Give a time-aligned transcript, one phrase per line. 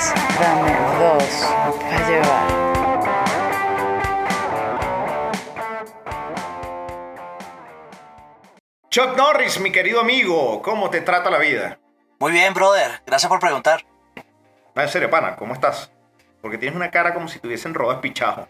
[0.00, 1.46] tres, dame dos
[1.80, 2.60] para llevar.
[8.90, 11.78] Chuck Norris, mi querido amigo, ¿cómo te trata la vida?
[12.18, 13.02] Muy bien, brother.
[13.06, 13.84] Gracias por preguntar.
[14.74, 15.92] No, en serio, pana, ¿cómo estás?
[16.42, 18.48] Porque tienes una cara como si tuviesen robado pichajo.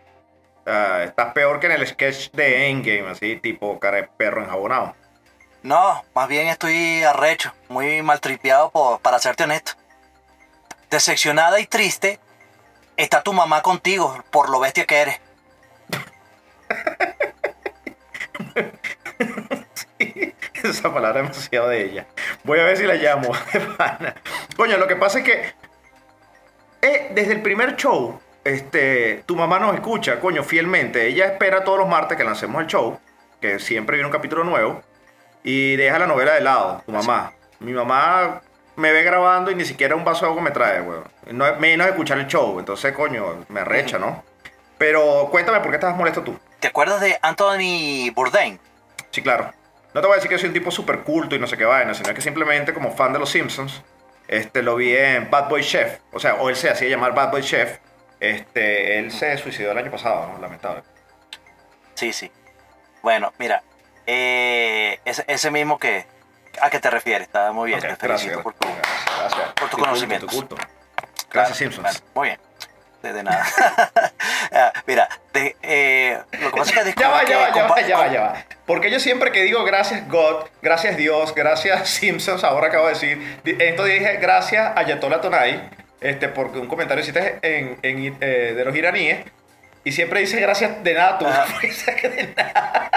[0.61, 4.43] O sea, estás peor que en el sketch de Endgame, así, tipo cara de perro
[4.43, 4.95] enjabonado.
[5.63, 9.73] No, más bien estoy arrecho, muy maltripeado por, para serte honesto.
[10.91, 12.19] Decepcionada y triste
[12.97, 15.21] está tu mamá contigo por lo bestia que eres.
[20.63, 22.07] Esa palabra es demasiado de ella.
[22.45, 23.31] Voy a ver si la llamo.
[24.57, 25.55] Coño, lo que pasa es que
[26.83, 31.07] eh, desde el primer show, este, tu mamá nos escucha, coño, fielmente.
[31.07, 32.99] Ella espera todos los martes que lancemos el show,
[33.41, 34.83] que siempre viene un capítulo nuevo,
[35.43, 37.33] y deja la novela de lado, tu mamá.
[37.59, 38.41] Mi mamá
[38.81, 41.05] me ve grabando y ni siquiera un vaso de agua me trae, weón.
[41.31, 44.25] No, menos escuchar el show, entonces, coño, me arrecha, ¿no?
[44.79, 46.39] Pero cuéntame, ¿por qué estás molesto tú?
[46.59, 48.59] ¿Te acuerdas de Anthony Bourdain?
[49.11, 49.53] Sí, claro.
[49.93, 51.65] No te voy a decir que soy un tipo súper culto y no sé qué
[51.65, 53.83] vaina, sino que simplemente como fan de los Simpsons,
[54.29, 55.99] este, lo vi en Bad Boy Chef.
[56.13, 57.79] O sea, o él se hacía llamar Bad Boy Chef.
[58.21, 60.39] Este, él se suicidó el año pasado, ¿no?
[60.39, 60.83] Lamentable.
[61.95, 62.31] Sí, sí.
[63.03, 63.63] Bueno, mira,
[64.07, 66.07] eh, ese, ese mismo que
[66.61, 67.81] a qué te refieres, está muy bien.
[67.81, 68.09] Te gracias.
[68.21, 69.53] felicito por tu, Gracias.
[69.59, 70.27] por tu conocimiento.
[70.27, 70.57] culto.
[70.57, 70.71] Claro,
[71.33, 71.83] Gracias, Simpsons.
[71.83, 72.41] bueno, muy bien.
[73.03, 73.47] De, de nada.
[74.53, 77.81] Ah, Mira, de, eh, lo que pasa es que Ya va, ya va, ya va,
[77.83, 78.45] ya va, ya va.
[78.67, 83.39] Porque yo siempre que digo gracias God, gracias Dios, gracias Simpsons, ahora acabo de decir,
[83.45, 85.71] esto dije gracias Ayatollah Tonay,
[86.01, 89.25] este, porque un comentario hiciste en, en, eh, de los iraníes,
[89.85, 91.27] y siempre dice gracias de nada tú.
[91.63, 92.91] Dice que de nada.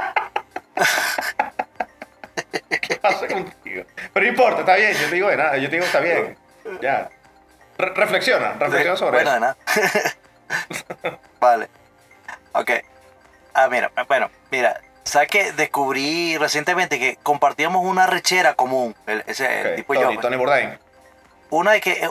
[3.04, 3.84] ¿Qué pasa contigo?
[4.14, 6.38] Pero no importa, está bien, yo te digo de nada, yo te digo está bien.
[6.82, 7.10] Ya.
[7.78, 9.34] Re- reflexiona, reflexiona sobre bueno, eso.
[9.36, 11.18] de nada.
[11.40, 11.70] vale.
[12.54, 12.72] Ok.
[13.54, 14.80] Ah, mira, bueno, mira.
[15.04, 19.98] ¿Sabes que Descubrí recientemente que compartíamos una rechera común, el, ese el Ok, tipo y
[20.00, 20.04] yo.
[20.04, 20.38] Tony, pues.
[20.38, 20.80] Bourdain.
[21.50, 22.10] Una de que, eh,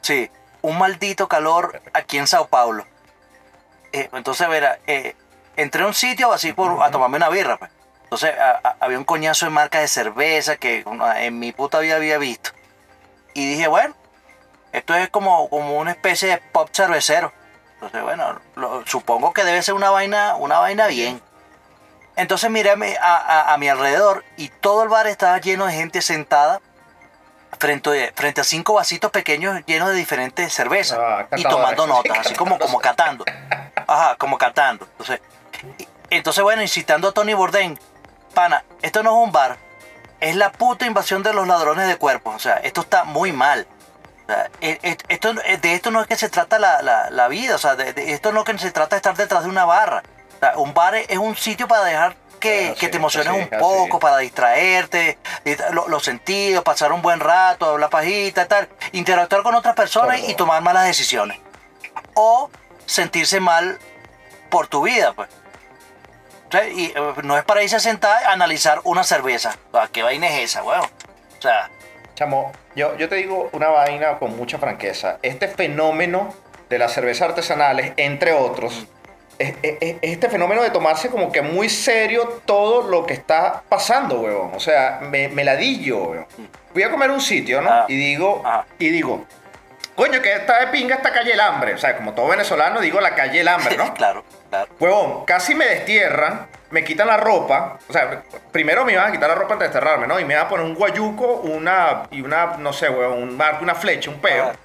[0.00, 0.30] sí,
[0.62, 2.86] un maldito calor aquí en Sao Paulo.
[3.92, 5.14] Eh, entonces, verá, eh,
[5.56, 7.58] entré a un sitio así por, a tomarme una birra.
[7.58, 7.70] Pues.
[8.12, 10.84] Entonces, a- a- había un coñazo de marca de cerveza que
[11.16, 12.50] en mi puta vida había visto.
[13.32, 13.94] Y dije, bueno,
[14.70, 17.32] esto es como, como una especie de pop cervecero.
[17.76, 21.22] Entonces, bueno, lo- supongo que debe ser una vaina, una vaina bien.
[22.14, 25.72] Entonces miré a mi, a- a- mi alrededor y todo el bar estaba lleno de
[25.72, 26.60] gente sentada
[27.58, 32.34] frente, frente a cinco vasitos pequeños llenos de diferentes cervezas Ah, y tomando notas, así
[32.34, 33.24] como, como catando.
[33.86, 34.84] Ajá, como catando.
[34.98, 35.20] Entonces,
[36.10, 37.78] entonces, bueno, incitando a Tony Bourdain,
[38.32, 39.56] pana, esto no es un bar,
[40.20, 42.34] es la puta invasión de los ladrones de cuerpos.
[42.34, 43.66] O sea, esto está muy mal.
[44.24, 47.28] O sea, e- e- esto, de esto no es que se trata la, la- la
[47.28, 49.48] vida, o sea, de, de esto no es que se trata de estar detrás de
[49.50, 50.02] una barra.
[50.36, 53.48] O sea, un bar es, un sitio para dejar que, Así que te emociones un
[53.58, 59.42] poco, para distraerte, dist- lo- los sentidos, pasar un buen rato, hablar pajita, tal, interactuar
[59.44, 61.38] con otras personas y tomar malas decisiones.
[62.14, 62.50] O
[62.86, 63.78] sentirse mal
[64.50, 65.28] por tu vida, pues.
[66.74, 69.56] Y eh, no es para irse a sentar a analizar una cerveza.
[69.72, 70.84] O sea, ¿Qué vaina es esa, weón?
[71.38, 71.70] O sea,
[72.14, 75.18] Chamo, yo, yo te digo una vaina con mucha franqueza.
[75.22, 76.34] Este fenómeno
[76.68, 78.86] de las cervezas artesanales, entre otros,
[79.38, 83.62] es, es- es este fenómeno de tomarse como que muy serio todo lo que está
[83.68, 84.52] pasando, huevón.
[84.54, 86.26] O sea, me, me ladillo, huevón.
[86.74, 87.70] Voy a comer un sitio, ¿no?
[87.70, 87.84] Ah.
[87.88, 88.64] Y digo, Ah.
[88.78, 89.24] y digo,
[89.96, 91.74] coño, que está de pinga esta calle El Hambre.
[91.74, 93.92] O sea, como todo venezolano, digo la calle El Hambre, ¿no?
[93.94, 94.70] claro, claro.
[94.78, 97.78] Huevón, casi me destierran, me quitan la ropa.
[97.88, 100.20] O sea, primero me iban a quitar la ropa antes de desterrarme, ¿no?
[100.20, 103.62] Y me iban a poner un guayuco, una, y una, no sé, huevón, un marco,
[103.64, 104.52] una flecha, un peo.
[104.52, 104.56] Ah.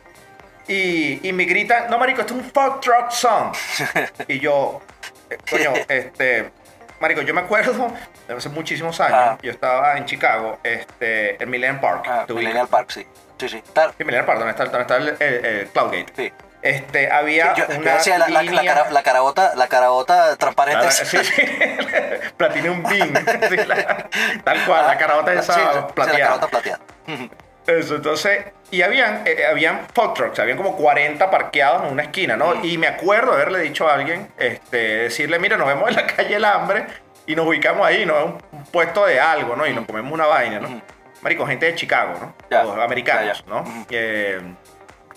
[0.67, 3.53] Y, y me gritan, no, marico, esto es un fuck truck song.
[4.27, 4.81] y yo,
[5.29, 6.51] eh, coño, este,
[6.99, 7.91] marico, yo me acuerdo,
[8.35, 9.37] hace muchísimos años, Ah.
[9.41, 12.05] yo estaba en Chicago, este, en Millennium Park.
[12.07, 12.25] Ah.
[12.27, 13.07] Millennial Park, sí.
[13.39, 13.47] Sí.
[13.47, 13.61] Sí,
[13.99, 16.05] Millennium Park, donde está, donde está el, el- el Cloudgate.
[16.15, 16.33] Sí.
[16.61, 20.35] Este, había Yo, yo una decía la, la, la, línea- cara- la carabota, la carabota
[20.37, 20.87] transparente.
[20.87, 21.41] Claro, sí, sí.
[22.37, 23.13] Platinum Bean.
[23.49, 24.09] Sí, la-
[24.43, 26.17] tal cual, la esa Ah, Sí, sí, sí, plateada.
[26.17, 26.79] la carabota plateada.
[27.67, 32.37] Eso, entonces, y habían, eh, habían food trucks, habían como 40 parqueados en una esquina,
[32.37, 32.55] ¿no?
[32.55, 32.65] Mm.
[32.65, 36.37] Y me acuerdo haberle dicho a alguien, este, decirle, mira, nos vemos en la calle
[36.37, 36.87] El Hambre
[37.25, 38.23] y nos ubicamos ahí, ¿no?
[38.23, 39.67] Un, un puesto de algo, ¿no?
[39.67, 40.69] Y nos comemos una vaina, ¿no?
[40.69, 40.81] Ujú.
[41.21, 42.35] Marico, gente de Chicago, ¿no?
[42.63, 43.43] Los americanos.
[43.47, 43.63] ¿no?
[43.89, 44.39] Eh,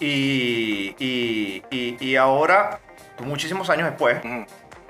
[0.00, 2.80] y, y, y, y ahora,
[3.18, 4.46] muchísimos años después, Ujú.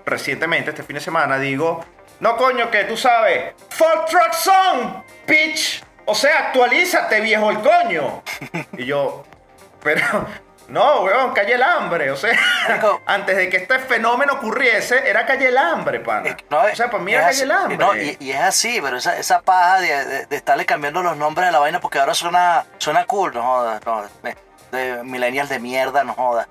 [0.06, 1.84] recientemente, este fin de semana, digo,
[2.20, 5.82] no coño, que tú sabes, Fuck Truck Song, bitch.
[6.06, 8.22] O sea, actualízate, viejo el coño.
[8.78, 9.24] Y yo,
[9.82, 10.26] pero,
[10.68, 12.10] No, weón, calle el hambre.
[12.12, 12.32] O sea,
[12.68, 13.00] Marico.
[13.06, 16.36] antes de que este fenómeno ocurriese, era calle el hambre, pana.
[16.48, 17.76] No, o sea, para mí era así, calle el hambre.
[17.78, 21.16] no, y, y es así, pero esa, esa paja de, de- de estarle cambiando los
[21.16, 24.36] nombres de la vaina porque ahora suena, suena cool, no jodas, no, de,
[24.70, 26.48] de millennials de mierda, no jodas.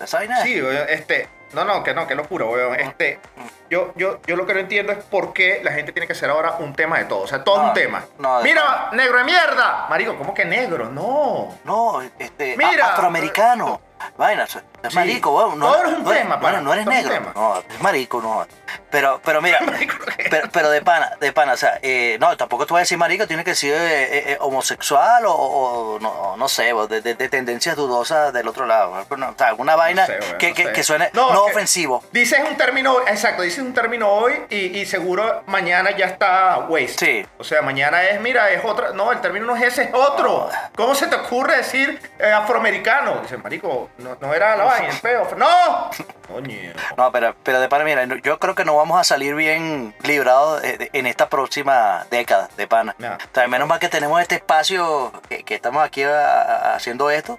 [0.00, 1.28] Esa vaina Sí, este.
[1.52, 2.80] No, no, que no, que locura, weón.
[2.80, 3.20] Este,
[3.68, 6.30] yo, yo, yo lo que no entiendo es por qué la gente tiene que hacer
[6.30, 7.20] ahora un tema de todo.
[7.20, 8.02] O sea, todo No, un tema.
[8.18, 9.86] no, de- Mira, negro de mierda.
[9.90, 10.88] Marico, ¿cómo que negro?
[10.88, 11.54] No.
[11.64, 12.92] No, este, Mira.
[12.94, 13.82] afroamericano.
[14.16, 14.44] Vaina,
[14.82, 17.10] es marico, weón, no, Todo es un no tema, bueno, pana, no eres negro.
[17.12, 17.32] tema.
[17.34, 18.46] No, es marico, no.
[18.90, 19.58] Pero, pero mira,
[20.30, 22.98] pero, pero de pana, de pana, o sea, eh, no, tampoco te voy a decir
[22.98, 27.14] marico, tiene que ser eh, eh, eh, homosexual o, o no, no sé, de, de-
[27.14, 29.04] de tendencias dudosas del otro lado.
[29.16, 29.28] ¿no?
[29.30, 30.72] O sea, alguna vaina sé, weón, que, no que, sé.
[30.72, 32.02] que suene No, no, ofensivo.
[32.12, 36.92] Dices un término, exacto, dices un término hoy y, y seguro mañana ya está waste.
[37.22, 37.26] Sí.
[37.38, 38.92] O sea, mañana es, mira, es otra.
[38.92, 40.48] No, el término no es ese, es otro.
[40.76, 42.00] ¿Cómo se te ocurre decir
[42.34, 43.20] afroamericano?
[43.22, 45.28] Dice, marico, no, no era la vaina, el peo.
[45.36, 45.90] ¡No!
[46.28, 46.72] Coño.
[46.96, 50.62] No, pero, pero de pana, mira, yo creo que no vamos a salir bien librados
[50.64, 52.94] en esta próxima década, de pana.
[52.98, 53.12] No.
[53.14, 57.10] O sea, menos mal que tenemos este espacio que, que estamos aquí a- a- haciendo
[57.10, 57.38] esto.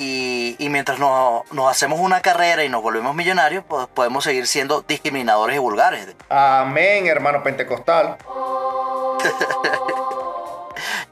[0.00, 4.46] Y, y mientras nos, nos hacemos una carrera y nos volvemos millonarios, pues podemos seguir
[4.46, 6.14] siendo discriminadores y vulgares.
[6.28, 8.16] Amén, hermano pentecostal.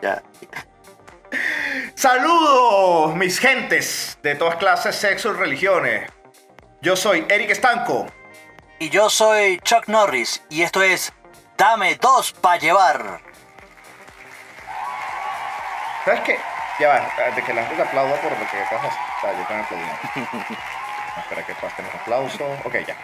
[0.03, 0.23] Ya.
[1.95, 6.11] Saludos, mis gentes de todas clases, sexos y religiones.
[6.83, 8.07] Yo soy Eric Estanco.
[8.79, 11.13] Y yo soy Chuck Norris y esto es
[11.57, 13.21] Dame dos para llevar.
[16.05, 16.39] ¿Sabes qué?
[16.79, 19.01] Ya va, de que la gente te aplauda por lo que acabas de hacer.
[19.17, 20.57] O sea, yo también aplaudiendo.
[21.19, 22.67] Espera que pasen los aplausos.
[22.67, 22.97] Ok, ya.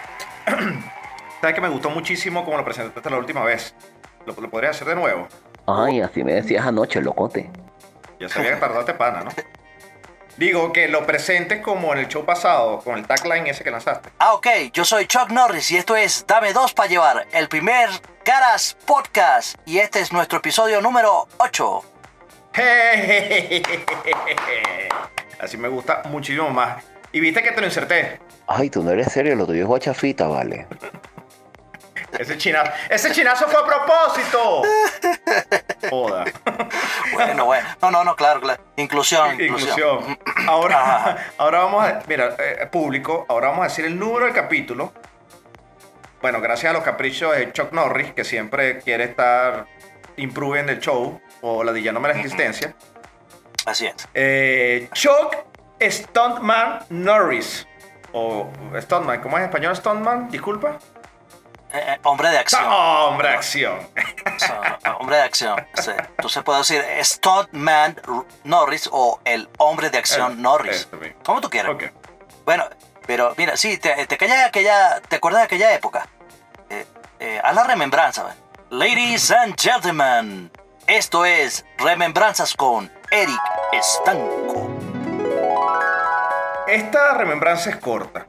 [1.41, 3.75] ¿Sabes que me gustó muchísimo como lo presentaste la última vez?
[4.27, 5.27] ¿Lo, lo podrías hacer de nuevo?
[5.67, 7.51] Ay, así me decías anoche, locote.
[8.23, 9.31] Ya sabía que tardaste pana, ¿no?
[10.37, 14.11] Digo que lo presentes como en el show pasado, con el tagline ese que lanzaste.
[14.21, 17.89] Ah, ok, yo soy Chuck Norris y esto es Dame dos para llevar, el primer
[18.25, 19.57] Caras Podcast.
[19.67, 21.83] Y este es nuestro episodio número 8.
[25.41, 26.81] Así me gusta muchísimo más.
[27.11, 28.21] Y viste que te lo inserté.
[28.47, 30.69] Ay, tú no eres serio, lo tuyo es guachafita, vale.
[32.19, 34.63] Ese chinazo, ese chinazo fue a propósito.
[35.91, 36.25] Joda.
[37.13, 37.69] Bueno, bueno.
[37.81, 38.63] No, no, no, claro, claro.
[38.77, 40.01] Inclusión, inclusión.
[40.01, 40.19] Inclusión.
[40.49, 41.17] Ahora, Ajá.
[41.39, 44.93] ahora vamos a, mira, eh, público, ahora vamos a decir el número del capítulo.
[46.21, 49.67] Bueno, gracias a los caprichos de Chuck Norris, que siempre quiere estar
[50.17, 52.75] improving el show o ladillándome la existencia.
[53.67, 53.95] Así es.
[54.15, 55.37] Eh, Chuck
[55.81, 57.67] Stuntman Norris.
[58.13, 60.31] O Stuntman, ¿cómo es en español Stuntman?
[60.31, 60.79] Disculpa.
[61.75, 62.65] Eh, hombre de acción.
[62.67, 63.79] Hombre, acción.
[64.37, 65.67] O sea, hombre de acción.
[65.77, 68.01] O sea, tú se puede decir Stuntman
[68.45, 70.89] Norris o el hombre de acción Norris.
[71.25, 71.75] Como tú quieras.
[72.45, 72.69] Bueno,
[73.07, 76.07] pero mira, sí, te, te, aquella, aquella, ¿te acuerdas de aquella época?
[76.69, 76.87] Eh,
[77.21, 78.37] eh, haz la remembranza.
[78.71, 80.51] Ladies and gentlemen,
[80.87, 83.41] esto es Remembranzas con Eric
[83.73, 84.71] Estanco.
[86.67, 88.27] Esta remembranza es corta.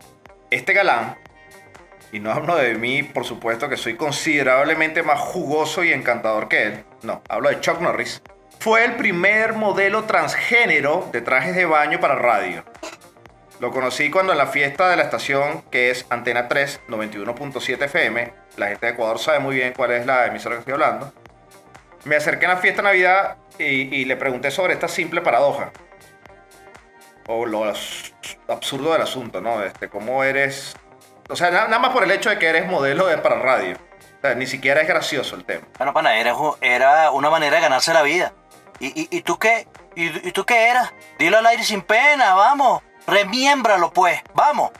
[0.49, 1.17] Este galán,
[2.13, 6.63] y no hablo de mí, por supuesto que soy considerablemente más jugoso y encantador que
[6.63, 8.21] él, no, hablo de Chuck Norris,
[8.59, 12.63] fue el primer modelo transgénero de trajes de baño para radio.
[13.59, 18.31] Lo conocí cuando en la fiesta de la estación, que es Antena 3, 91.7 FM,
[18.57, 21.11] la gente de Ecuador sabe muy bien cuál es la emisora que estoy hablando,
[22.03, 25.71] me acerqué en la fiesta de Navidad y, y le pregunté sobre esta simple paradoja.
[27.27, 27.63] O lo
[28.49, 29.63] absurdo del asunto, ¿no?
[29.63, 30.75] Este, cómo eres...
[31.29, 33.77] O sea, na- nada más por el hecho de que eres modelo de para radio.
[33.77, 35.65] O sea, ni siquiera es gracioso el tema.
[35.77, 38.33] Bueno, pana, era, era una manera de ganarse la vida.
[38.79, 39.67] ¿Y, y, y tú qué?
[39.95, 40.91] ¿Y, y tú qué eras?
[41.19, 42.81] Dilo al aire sin pena, vamos.
[43.07, 44.71] Remiémbralo, pues, vamos.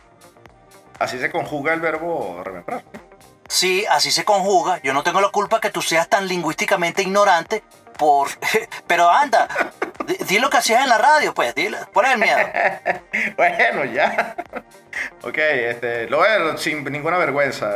[1.00, 2.83] Así se conjuga el verbo remembrar.
[3.50, 4.79] Sí, así se conjuga.
[4.83, 7.63] Yo no tengo la culpa que tú seas tan lingüísticamente ignorante
[7.97, 8.29] por...
[8.88, 9.47] Pero anda,
[10.05, 11.77] di, di lo que hacías en la radio, pues, dilo.
[11.93, 12.38] ¿Cuál es el miedo?
[13.38, 14.35] bueno, ya.
[15.23, 16.27] Ok, este, lo voy
[16.57, 17.71] sin ninguna vergüenza.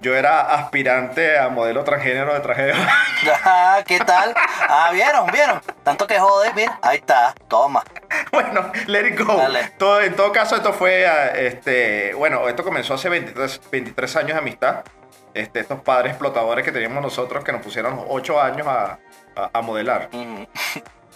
[0.00, 2.86] Yo era aspirante a modelo transgénero de traje de baño.
[3.42, 4.34] Ah, ¿Qué tal?
[4.36, 5.26] Ah, ¿vieron?
[5.28, 5.62] ¿Vieron?
[5.82, 6.78] Tanto que jode, mira.
[6.82, 7.82] Ahí está, toma.
[8.30, 9.34] Bueno, let it go.
[9.34, 9.72] Dale.
[9.78, 14.32] Todo, en todo caso, esto fue, ah, este, bueno, esto comenzó hace 23, 23 años
[14.34, 14.84] de amistad.
[15.32, 18.98] Este, estos padres explotadores que teníamos nosotros que nos pusieron 8 años a,
[19.36, 20.10] a- a modelar.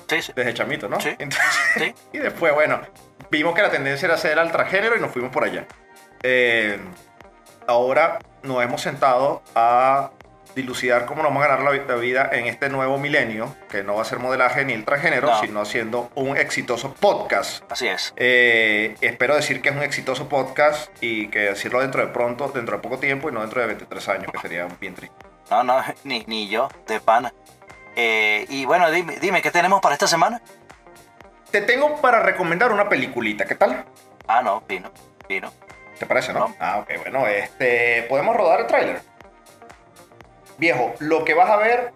[0.09, 0.33] Sí, sí.
[0.35, 0.99] desde chamito, ¿no?
[0.99, 1.11] Sí.
[1.19, 1.45] Entonces,
[1.77, 1.95] Sí.
[2.15, 2.81] y después, bueno,
[3.31, 5.67] vimos que la tendencia era ser al transgénero y nos fuimos por allá.
[6.23, 6.79] Eh,
[7.67, 10.11] ahora nos hemos sentado a
[10.55, 13.85] dilucidar cómo nos vamos a ganar la, vi- la vida en este nuevo milenio, que
[13.85, 15.41] no va a ser modelaje ni el transgénero, No.
[15.41, 17.63] sino siendo un exitoso podcast.
[17.71, 18.13] Así es.
[18.17, 22.77] Eh, espero decir que es un exitoso podcast y que decirlo dentro de pronto, dentro
[22.77, 25.15] de poco tiempo y no dentro de 23 años, que sería bien triste.
[25.51, 27.33] No, no, ni, ni yo, de pana.
[27.95, 30.41] Eh, y bueno, dime, dime, ¿qué tenemos para esta semana?
[31.51, 33.85] Te tengo para recomendar una peliculita, ¿qué tal?
[34.27, 34.91] Ah, no, vino,
[35.29, 35.51] vino.
[35.99, 36.41] ¿Te parece, no?
[36.41, 36.57] No.
[36.61, 39.01] Ah, ok, bueno, este, podemos rodar el tráiler.
[40.59, 41.93] Viejo, lo que vas a ver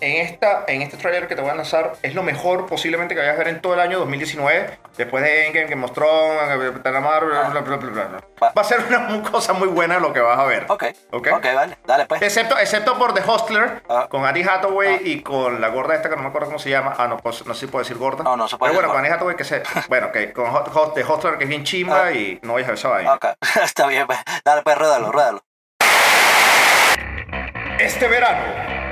[0.00, 3.20] en, esta, en este tráiler que te voy a lanzar es lo mejor posiblemente que
[3.20, 7.60] vayas a ver en todo el año 2019, después de Endgame, que mostró, bla, bla,
[7.60, 8.20] bla, bla.
[8.42, 8.52] Va.
[8.54, 10.66] A ser una cosa muy buena lo que vas a ver.
[10.68, 11.28] Ok, Ok.
[11.34, 12.20] ok, vale, dale pues.
[12.22, 14.06] Excepto, excepto por The Hostler, Ah.
[14.10, 15.00] con Annie Hathaway Ah.
[15.02, 16.94] y con la gorda esta que no me acuerdo cómo se llama.
[16.98, 18.22] Ah, no, pues, no sé si puedo decir gorda.
[18.24, 19.62] No, no se puede Pero bueno, con Annie Hathaway que se...
[19.88, 20.46] Bueno, que con
[20.94, 22.12] The Hostler que es bien chimba Ah.
[22.12, 23.14] y no vayas a ver esa vaina.
[23.14, 23.24] Ok,
[23.64, 24.18] está bien, pues.
[24.44, 25.42] Dale pues, ruédalo, ruédalo.
[27.78, 28.42] Este verano,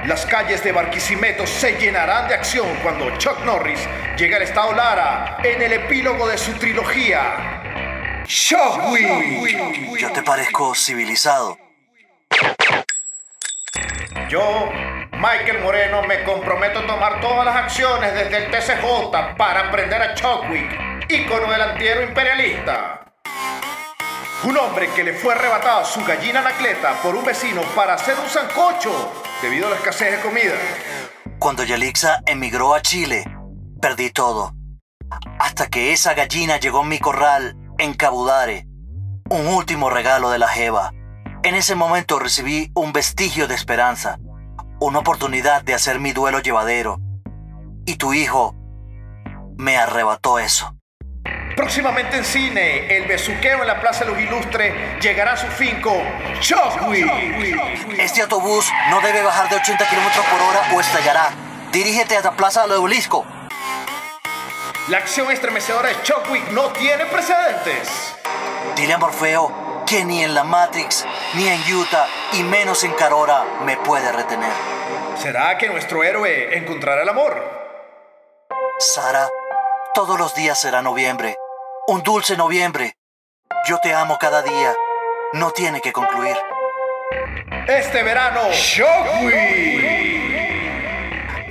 [0.07, 3.81] las calles de Barquisimeto se llenarán de acción cuando Chuck Norris
[4.19, 8.23] llegue al estado Lara en el epílogo de su trilogía.
[8.27, 9.97] Shockwave.
[9.99, 11.57] Yo te parezco civilizado.
[14.29, 14.71] Yo,
[15.13, 20.15] Michael Moreno, me comprometo a tomar todas las acciones desde el TCJ para aprender a
[20.15, 23.01] Chokwick, ícono del antihéroe imperialista.
[24.45, 28.29] Un hombre que le fue arrebatado su gallina anacleta por un vecino para hacer un
[28.29, 30.55] sancocho debido a la escasez de comida.
[31.39, 33.25] Cuando Yalixa emigró a Chile,
[33.81, 34.55] perdí todo.
[35.39, 38.67] Hasta que esa gallina llegó a mi corral en Cabudare.
[39.31, 40.93] Un último regalo de la Jeva.
[41.43, 44.19] En ese momento recibí un vestigio de esperanza.
[44.81, 46.99] Una oportunidad de hacer mi duelo llevadero.
[47.87, 48.55] Y tu hijo
[49.57, 50.75] me arrebató eso.
[51.57, 55.81] Próximamente en cine, el besuqueo en la Plaza de los Ilustres llegará a su fin
[55.81, 56.03] con
[56.41, 57.57] Shockwave.
[57.99, 61.31] Este autobús no debe bajar de 80 kilómetros por hora o estallará.
[61.71, 63.25] Dirígete a la Plaza de Obelisco.
[64.89, 68.15] La acción estremecedora de Shockwave no tiene precedentes.
[68.75, 73.45] Dile a Morfeo que ni en la Matrix, ni en Utah, y menos en Carora
[73.65, 74.53] me puede retener.
[75.17, 77.43] ¿Será que nuestro héroe encontrará el amor?
[78.79, 79.29] Sara,
[79.95, 81.37] todos los días será noviembre.
[81.87, 82.97] Un dulce noviembre.
[83.69, 84.75] Yo te amo cada día.
[85.35, 86.35] No tiene que concluir.
[87.69, 89.91] Este verano, Shockwave.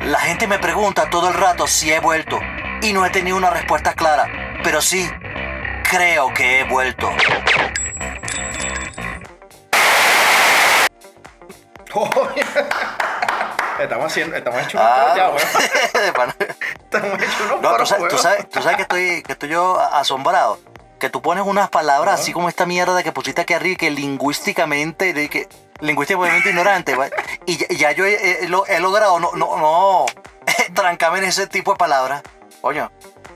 [0.05, 2.39] La gente me pregunta todo el rato si he vuelto.
[2.81, 4.57] Y no he tenido una respuesta clara.
[4.63, 5.07] Pero sí,
[5.87, 7.11] creo que he vuelto.
[13.79, 16.35] estamos haciendo, estamos hechos Ah, ya, pana.
[16.39, 19.79] Estamos hechos unos No, tú sabes, tú sabes, tú sabes que, estoy, que estoy yo
[19.79, 20.59] asombrado.
[20.99, 25.13] Que tú pones unas palabras así como esta mierda que pusiste aquí arriba, que lingüísticamente,
[25.13, 25.49] de que,
[25.81, 26.95] lingüísticamente ignorante,
[27.45, 30.05] y ya, ya yo he, he logrado no, no, no
[30.73, 32.23] trancarme en ese tipo de palabras.
[32.61, 32.89] Coño,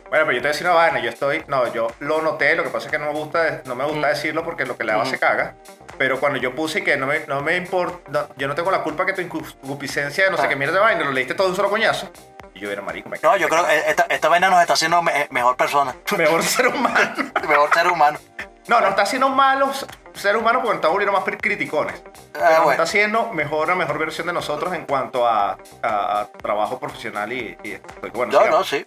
[0.10, 2.56] Bueno, pero yo te voy a decir una vaina, yo estoy, no, yo lo noté,
[2.56, 4.84] lo que pasa es que no me gusta, no me gusta decirlo porque lo que
[4.86, 5.56] le hago se caga,
[5.98, 9.06] pero cuando yo puse que no me, no me importa, yo no tengo la culpa
[9.06, 10.50] que tu incupiscencia de no sé Ah.
[10.50, 12.10] qué mierda de vaina, lo leíste todo de un solo coñazo,
[12.54, 15.02] y yo era marico, me no, yo creo que esta, esta vaina nos está haciendo
[15.02, 17.16] me- mejor persona, Mejor ser humano.
[17.48, 18.20] mejor ser humano.
[18.68, 22.02] No, no está haciendo malos seres humanos porque nos está volviendo más criticones.
[22.34, 26.20] Pero Ah, nos está haciendo mejor, la mejor versión de nosotros en cuanto a, a-
[26.22, 27.78] a trabajo profesional y, y
[28.14, 28.84] bueno, No, no, sí.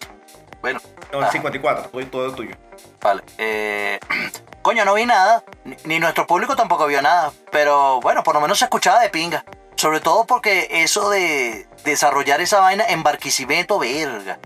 [0.60, 0.80] Bueno,
[1.12, 1.30] No, el ah.
[1.30, 2.54] 54, todo, todo tuyo.
[3.00, 3.22] Vale.
[3.38, 3.98] Eh,
[4.62, 5.44] coño, no vi nada.
[5.64, 7.32] Ni, ni nuestro público tampoco vio nada.
[7.50, 9.44] Pero bueno, por lo menos se escuchaba de pinga.
[9.76, 14.38] Sobre todo porque eso de desarrollar esa vaina en Barquisimeto, verga.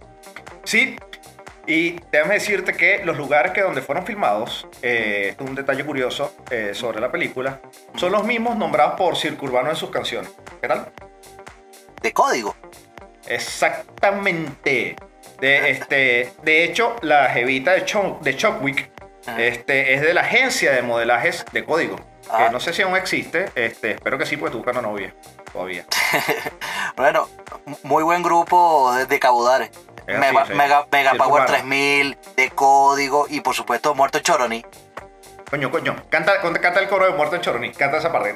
[0.63, 0.97] Sí,
[1.67, 6.73] y déjame decirte que los lugares que donde fueron filmados, eh, un detalle curioso eh,
[6.75, 7.61] sobre la película,
[7.97, 10.31] son los mismos nombrados por Circo Urbano en sus canciones.
[10.61, 10.93] ¿Qué tal?
[12.03, 12.55] De código.
[13.27, 14.97] Exactamente.
[15.45, 18.91] De, este, de hecho, la jevita de, Cho- de Chokwick
[19.27, 19.37] Ah.
[19.39, 21.97] este, es de la agencia de modelajes de código.
[22.31, 22.45] Ah.
[22.47, 23.47] Que no sé si aún existe.
[23.55, 25.15] Este, espero que sí, porque tú buscando novia.
[25.53, 25.85] Todavía.
[26.97, 27.29] Bueno,
[27.83, 29.71] muy buen grupo de, de Cabudare.
[30.07, 30.53] Es Mega, sí.
[30.55, 31.47] Mega, Mega Power Urbano.
[31.47, 34.65] 3000, de código y por supuesto Muerto Choroni.
[35.51, 35.95] Coño, coño.
[36.11, 37.71] Canta, canta el coro de Muerto en Choroní.
[37.73, 38.35] Canta esa parte.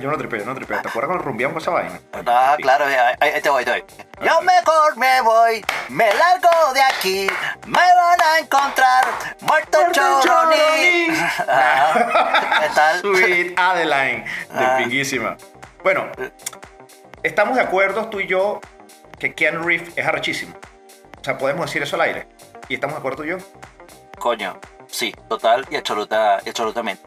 [0.00, 0.80] Yo no tripeo, yo no tripeo.
[0.82, 1.98] ¿Te acuerdas cuando rumbiamos esa vaina?
[2.26, 2.84] Ah, claro,
[3.20, 3.84] ahí, te voy, te voy.
[4.22, 7.26] Yo mejor me voy, me largo de aquí,
[7.66, 9.04] me van a encontrar
[9.40, 10.20] muerto Muerto.
[11.48, 13.00] Ah, ¿Qué tal?
[13.00, 14.24] Sweet Adeline.
[14.24, 14.76] De Ah.
[14.78, 15.36] pinguísima.
[15.82, 16.06] Bueno,
[17.22, 18.60] estamos de acuerdo tú y yo
[19.18, 20.54] que Keanu Reeves es arrechísimo.
[21.20, 22.28] O sea, podemos decir eso al aire.
[22.68, 23.38] ¿Y estamos de acuerdo tú y yo?
[24.18, 24.58] Coño,
[24.90, 27.02] sí, total y absoluta, absolutamente.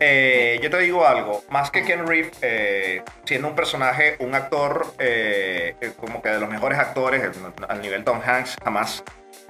[0.00, 4.86] eh, yo te digo algo, más que Ken Reeves, eh, siendo un personaje, un actor,
[4.98, 7.22] eh, eh, como que de los mejores actores,
[7.68, 9.04] al nivel Tom Hanks, jamás,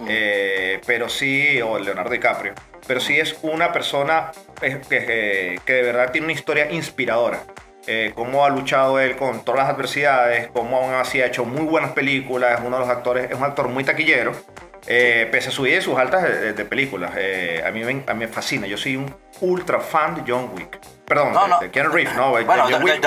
[0.08, 2.54] eh, pero sí, o Leonardo DiCaprio,
[2.86, 7.42] pero sí es una persona eh, que, eh, que de verdad tiene una historia inspiradora.
[8.14, 11.92] Cómo ha luchado él con todas las adversidades, cómo aún así ha hecho muy buenas
[11.92, 14.32] películas, es uno de los actores, es un actor muy taquillero,
[14.86, 17.12] eh, pese a su vida y sus altas de, de películas.
[17.16, 20.50] Eh, a, mí me, a mí me fascina, yo soy un ultra fan de John
[20.54, 20.78] Wick.
[21.04, 21.58] Perdón, No, no.
[21.60, 23.04] de Keanu Reeves, no, Bueno, John Wick.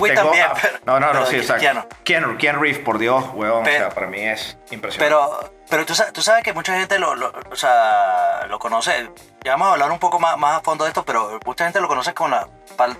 [0.00, 1.60] Wick también, pero- no, no, no, sí, exacto.
[1.60, 1.84] Keanu.
[2.02, 4.98] Keanu, Keanu Reeves, por Dios, weón, Pero- o sea, para mí es impresionante.
[4.98, 9.08] Pero, pero tú, tú sabes que mucha gente lo, lo- o sea, lo conoce.
[9.44, 11.80] Ya vamos a hablar un poco más, más a fondo de esto, pero mucha gente
[11.80, 12.48] lo conoce con la,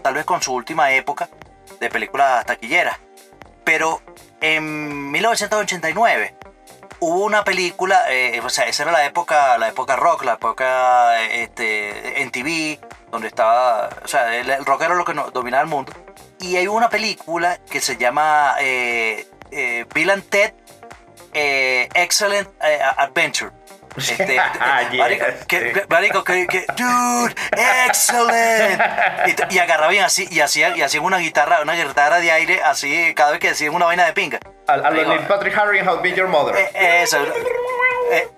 [0.02, 1.28] tal vez con su última época
[1.80, 2.96] de películas taquilleras.
[3.64, 4.00] Pero
[4.40, 6.34] en 1989
[7.00, 11.22] hubo una película, eh, o sea, esa era la época, la época rock, la época
[11.22, 15.68] eh, este, en TV, donde estaba, o sea, el, rock era lo que dominaba el
[15.68, 15.92] mundo.
[16.40, 20.52] Y hay una película que se llama eh, eh, Bill and Ted
[21.34, 22.48] eh, Excellent
[22.96, 23.50] Adventure.
[23.98, 24.36] Este,
[24.98, 25.72] marico, que, sí.
[25.72, 27.34] que- marico, que, que, dude,
[27.86, 28.80] excellent.
[29.50, 33.12] Y, y agarraban así, y hacían, y hacían una guitarra, una guitarra de aire, así,
[33.14, 34.38] cada vez que decían una vaina de pinga.
[34.66, 36.54] Marico, Patrick Harry How Be Your Mother.
[36.74, 37.18] eh, Eso,
[38.12, 38.28] eh,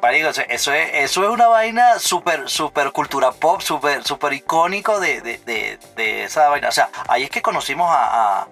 [0.00, 5.00] marico, eso, eso es, eso es una vaina súper, súper cultura pop, súper, súper icónico
[5.00, 6.68] de, de, de, de esa vaina.
[6.68, 8.40] O sea, ahí es que conocimos a...
[8.42, 8.48] a-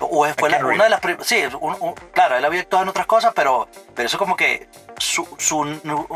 [0.00, 2.88] o fue la- Ken una de las sí, un- un- claro, él había actuado en
[2.90, 5.64] otras cosas, pero, pero eso como que su, su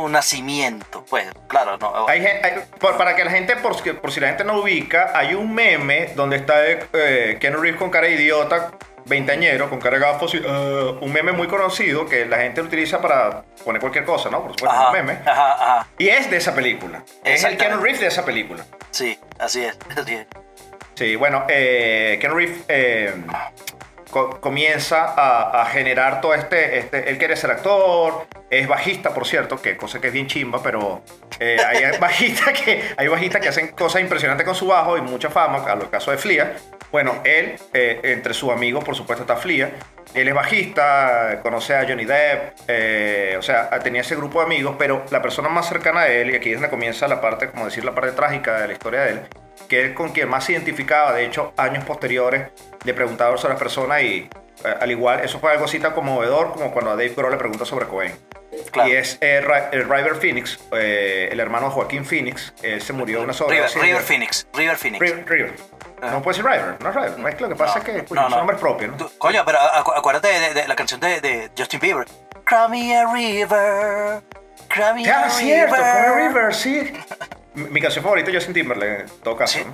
[0.09, 2.07] nacimiento, pues, claro, no.
[2.09, 5.35] Hay hay- para que la gente, por, si- por si la gente no ubica, hay
[5.35, 8.73] un meme donde está eh, Keanu Reeves con cara de idiota,
[9.07, 13.01] veinteañero, con cara de gafos, uh, un meme muy conocido que la gente lo utiliza
[13.01, 14.43] para poner cualquier cosa, ¿no?
[14.43, 15.19] Por supuesto, ajá, un meme.
[15.25, 17.03] ajá, ajá, Y es de esa película.
[17.25, 17.57] Es el.
[17.57, 18.65] Keanu Reeves de esa película.
[18.91, 20.27] sí, así es, así es.
[20.99, 23.13] Sí, bueno, eh, Keanu Reeves eh,
[24.11, 27.09] co- comienza a, a generar todo este, este...
[27.09, 31.03] Él quiere ser actor, es bajista, por cierto, que cosa que es bien chimba, pero
[31.39, 35.31] eh, hay bajistas que, hay bajistas que hacen cosas impresionantes con su bajo y mucha
[35.31, 36.57] fama, a lo caso de Flia.
[36.91, 39.71] Bueno, él, eh, entre sus amigos, por supuesto, está Flia.
[40.15, 44.75] Él es bajista, conoce a Johnny Depp, eh, o sea, tenía ese grupo de amigos,
[44.77, 47.67] pero la persona más cercana a él, y aquí es donde comienza la parte, como
[47.67, 49.21] decir, la parte trágica de la historia de él,
[49.69, 52.49] que es con quien más se identificaba, de hecho, años posteriores,
[52.85, 54.29] le preguntaba sobre la persona y
[54.65, 57.37] eh, al igual, eso fue algo así tan conmovedor como cuando a Dave Grohl le
[57.39, 58.15] pregunta sobre Cohen.
[58.73, 58.89] Claro.
[58.89, 59.43] Y es eh,
[59.73, 63.69] eh, River Phoenix, eh, el hermano de Joaquín Phoenix, él se murió de una River,
[63.69, 63.83] sobredosis.
[63.83, 65.01] River Phoenix, River Phoenix.
[65.01, 65.55] River, River.
[66.01, 67.29] No puede ser River, no es River.
[67.29, 68.37] Es que lo que pasa es que coño, no, su no.
[68.39, 69.11] nombre es propio, ¿no?
[69.19, 72.07] Coño, pero acu- acuérdate de, de la canción de, de Justin Bieber.
[72.45, 74.23] Cry me a river.
[74.69, 75.93] Cry me Ah, a cierto, river.
[75.93, 76.93] Cohen River, sí.
[77.71, 79.59] Mi canción favorita es Justin Timberlake, en todo caso.
[79.59, 79.65] Sí.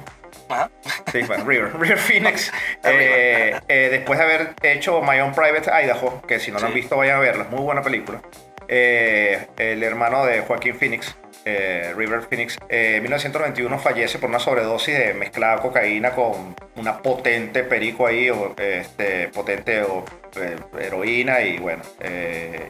[0.49, 0.70] Ajá.
[1.11, 2.53] Sí, bueno, River, River Phoenix.
[2.83, 6.73] eh, eh, después de haber hecho My Own Private Idaho, que si no lo han
[6.73, 6.81] Sí.
[6.81, 8.20] visto vayan a verla, es muy buena película.
[8.68, 14.38] Eh, el hermano de Joaquín Phoenix, eh, River Phoenix, eh, en 1991 fallece por una
[14.38, 20.05] sobredosis de mezclada cocaína con una potente perico ahí, o este, potente o,
[20.37, 21.83] eh, heroína y bueno.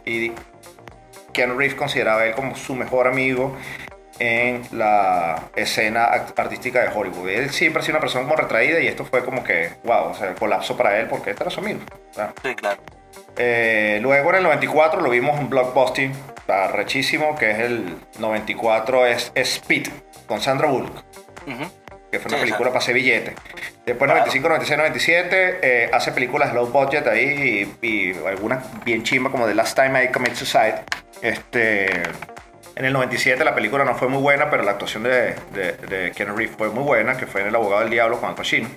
[0.05, 0.33] y
[1.33, 3.57] Keanu Reeves consideraba a él como su mejor amigo
[4.19, 6.05] en la escena
[6.37, 7.29] artística de Hollywood.
[7.29, 10.15] Él siempre ha sido una persona como retraída y esto fue como que, wow, o
[10.15, 11.81] sea, el colapso para él porque este era su amigo.
[12.17, 12.33] ¿verdad?
[12.43, 12.81] Sí, claro.
[13.37, 19.07] Eh, luego en el 94 lo vimos en Blockbuster, está rechísimo, que es el 94
[19.07, 19.89] es, es Speed,
[20.27, 20.97] con Sandra Bullock,
[21.47, 21.65] Ujú.
[22.13, 22.95] que fue una Sí, película para hacer.
[22.95, 24.21] Después Claro.
[24.21, 29.47] 95, 96, 97 eh, hace películas low budget ahí y, y algunas bien chimba como
[29.47, 30.77] The Last Time I Commit Suicide.
[31.21, 31.91] Este,
[32.77, 36.13] en el 97 la película no fue muy buena, pero la actuación de, de, de
[36.13, 38.69] Keanu Reeves fue muy buena, que fue en El abogado del diablo con Al Pacino.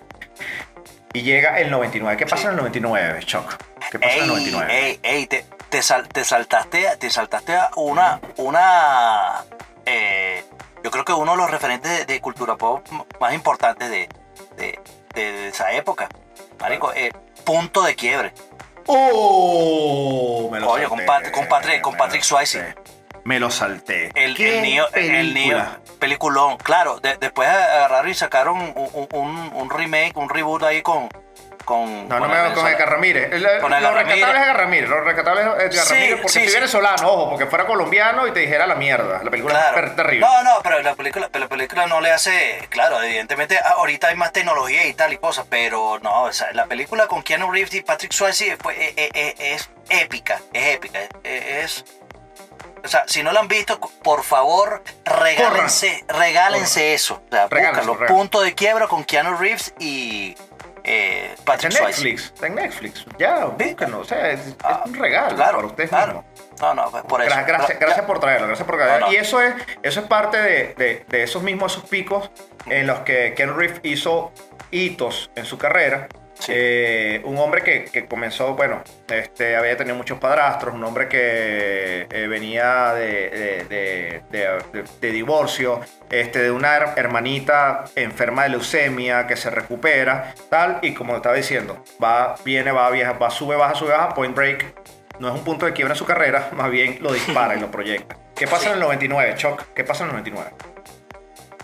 [1.14, 2.18] Y llega el 99.
[2.18, 3.56] ¿Qué pasa en el 99, Chuck?
[3.92, 4.80] ¿Qué pasa en el 99?
[4.88, 9.44] Ey, ey, te, te, sal- te saltaste, te saltaste a una, una,
[9.86, 10.44] eh,
[10.84, 12.86] yo creo que uno de los referentes de, de cultura pop
[13.20, 14.08] más importantes de,
[14.58, 14.80] de,
[15.16, 16.08] de esa época.
[16.60, 17.12] Marico, eh,
[17.46, 18.34] punto de quiebre.
[18.86, 20.50] ¡Oh!
[20.52, 20.88] Me lo salté.
[20.88, 22.76] con Pat- con Patrick- con Patrick Swayze.
[23.28, 24.10] Me lo salté.
[24.16, 25.80] El, ¿Qué el niño, el niño, película?
[26.00, 26.56] peliculón.
[26.60, 31.10] Claro, de- después agarraron y sacaron un, un- un remake, un reboot ahí con,
[31.66, 32.08] con.
[32.08, 32.66] No, no con me el hagas con.
[32.68, 33.34] Edgar Ramírez.
[33.34, 34.30] El- Con lo Edgar rescatable Ramírez.
[34.30, 34.90] es Edgar Ramírez.
[34.90, 36.54] Lo rescatable es Edgar Sí, Ramírez porque sí, si sí.
[36.56, 39.22] venezolano, ojo, porque fuera colombiano y te dijera la mierda.
[39.22, 39.88] La película Claro.
[39.88, 40.26] es terrible.
[40.26, 44.16] No, no, pero la película, la película no le hace, claro, evidentemente ah, ahorita hay
[44.16, 47.74] más tecnología y tal y cosas, pero no, o sea, la película con Keanu Reeves
[47.74, 51.86] y Patrick Swayze eh, es épica, es épica, es, es-
[52.88, 57.22] o sea, si no lo han visto, por favor, regálense, regálense eso.
[57.28, 58.08] O sea, Regálense, búscalo.
[58.08, 60.36] Punto de quiebra con Keanu Reeves y
[60.84, 61.86] eh, Está Patrick en.
[61.86, 63.06] Netflix, está en Netflix.
[63.20, 64.00] Ya, búsquenlo.
[64.00, 66.14] O sea, es, es Ah, un regalo claro, para ustedes claro.
[66.24, 66.26] mismos.
[66.62, 67.36] No, no, pues, por eso.
[67.36, 67.46] Gra-
[67.80, 69.00] Gracias, por traerlo, gracias por traerlo.
[69.02, 69.14] No, no.
[69.14, 72.32] Y eso es, eso es parte de, de- de esos mismos, esos picos
[72.66, 74.32] en los que Ken Reeves hizo
[74.72, 76.08] hitos en su carrera.
[76.40, 76.52] Sí.
[76.56, 82.08] Eh, un hombre que, que comenzó, bueno, este, había tenido muchos padrastros, un hombre que
[82.10, 88.44] eh, venía de, de- de- de- de- de divorcio, este, de una her- hermanita enferma
[88.44, 93.30] de leucemia que se recupera, tal, y como estaba diciendo, va, viene, va, viaja, va,
[93.32, 94.66] sube, baja, sube, baja, Point Break
[95.20, 97.72] no es un punto de quiebra en su carrera, más bien lo dispara y lo
[97.72, 98.16] proyecta.
[98.36, 98.68] ¿Qué pasa Sí.
[98.68, 99.64] en el 99, Chuck?
[99.76, 100.52] ¿Qué pasa en el 99?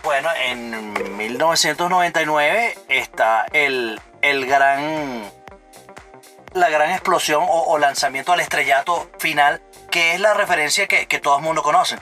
[0.02, 3.98] Bueno, en 1999 está el,
[4.30, 5.30] el gran.
[6.52, 9.60] La gran explosión o, o lanzamiento al estrellato final,
[9.90, 11.96] que es la referencia que, que todo el mundo conoce,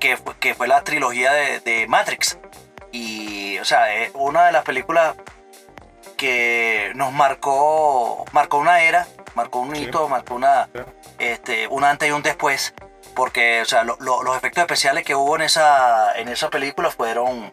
[0.00, 2.38] que, que fue la trilogía de, de Matrix.
[2.92, 5.16] Y, o sea, es una de las películas
[6.16, 9.82] que nos marcó, marcó una era, marcó un Sí.
[9.82, 10.80] hito, marcó una, Sí.
[11.18, 12.72] este, un antes y un después,
[13.14, 16.90] porque, o sea, lo- lo- los efectos especiales que hubo en esa, en esa película
[16.90, 17.52] fueron,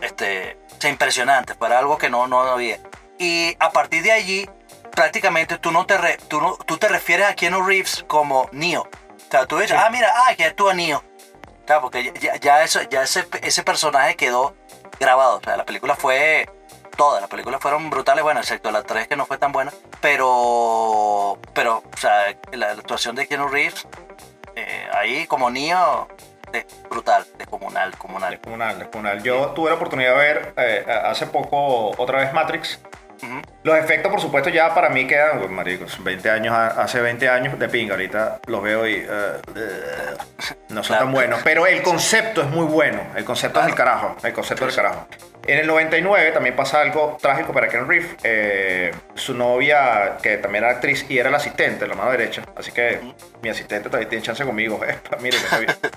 [0.00, 2.78] este, impresionantes, fue algo que no, no había.
[3.22, 4.48] Y a partir de allí,
[4.92, 8.82] prácticamente tú no te, re- tú no, tú te refieres a Keanu Reeves como Neo.
[8.82, 9.82] O sea, tú dices, Sí.
[9.86, 11.04] ah, mira, ah, que actúa Neo.
[11.66, 14.56] Claro, porque ya, ya, eso, ya ese, ese personaje quedó
[14.98, 15.36] grabado.
[15.36, 16.48] O sea, la película fue
[16.96, 21.38] todas, las películas fueron brutales, bueno, excepto la 3 que no fue tan buena, pero,
[21.54, 23.86] pero, o sea, la, la actuación de Keanu Reeves,
[24.56, 26.08] eh, ahí como Neo,
[26.52, 28.30] de- brutal, descomunal, comunal.
[28.32, 29.22] Descomunal, descomunal.
[29.22, 32.80] Yo tuve la oportunidad de ver eh, hace poco otra vez Matrix.
[33.22, 37.28] at Los efectos, por supuesto, ya para mí quedan, pues, maricos, 20 años, hace 20
[37.28, 37.92] años de pinga.
[37.94, 39.32] Ahorita los veo y eh,
[40.70, 41.04] no son Claro.
[41.04, 41.40] tan buenos.
[41.44, 43.00] Pero el concepto es muy bueno.
[43.16, 44.16] El concepto es el carajo.
[44.22, 45.06] El concepto es el carajo.
[45.46, 48.14] En el 99 también pasa algo trágico para Ken Reeves.
[48.22, 52.42] Eh, su novia, que también era actriz y era la asistente, la mano derecha.
[52.56, 53.00] Así que
[53.42, 54.80] mi asistente todavía tiene chance conmigo.
[54.90, 55.36] Eh, mire,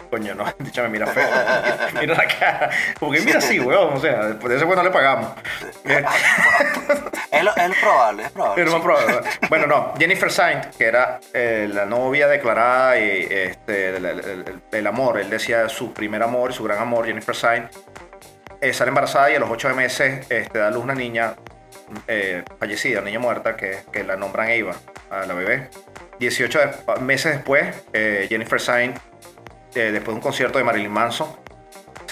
[0.10, 0.45] coño, no,
[0.84, 1.28] me mira feo.
[1.99, 2.69] Mira la cara.
[2.99, 3.93] Porque mira así, weón.
[3.93, 5.32] O sea, de ese weón no le pagamos.
[7.32, 8.56] Es, lo, es probable, es probable.
[9.32, 9.39] sí.
[9.50, 14.62] Bueno, no, Jennifer Saint, que era eh, la novia declarada y este, el, el- el-
[14.72, 17.70] el amor, él decía su primer amor y su gran amor, Jennifer Saint,
[18.62, 21.36] eh, sale embarazada y a los ocho meses este, da a luz una niña
[22.08, 24.76] eh, fallecida, una niña muerta, que, que la nombran Eva,
[25.12, 25.70] a la bebé.
[26.20, 28.98] 18 de- meses después, eh, Jennifer Saint,
[29.74, 31.28] después de un concierto de Marilyn Manson,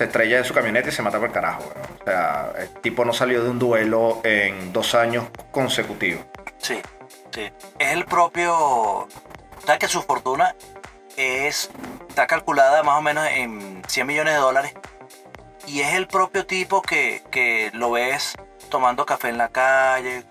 [0.02, 1.72] se estrella en su camioneta y se mata por carajo.
[2.02, 6.26] O sea, el tipo no salió de un duelo en dos años consecutivos.
[6.58, 6.82] Sí,
[7.30, 7.52] sí.
[7.78, 9.08] Es el propio.
[9.64, 10.56] ¿Sabes que su fortuna
[11.18, 11.70] es.
[12.10, 14.74] está calculada más o menos en 100 millones de dólares?
[15.68, 18.36] Y es el propio tipo que, que lo ves
[18.70, 20.24] tomando café en la calle,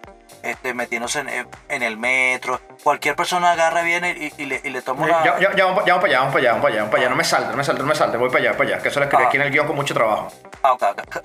[0.42, 1.29] este, metiéndose en,
[1.68, 2.61] en el metro.
[2.83, 5.24] Cualquier persona agarra, viene y, y le, y le toma una.
[5.24, 7.11] Ya, ya, ya vamos, para allá, vamos para allá, vamos para allá, vamos para allá.
[7.11, 8.16] No me salte, no me salte, no me salte.
[8.16, 8.83] Voy para allá, para allá.
[8.83, 9.29] Que eso lo escribí Ah.
[9.29, 10.29] aquí en el guion con mucho trabajo.
[10.62, 10.98] Ah, ok, ok,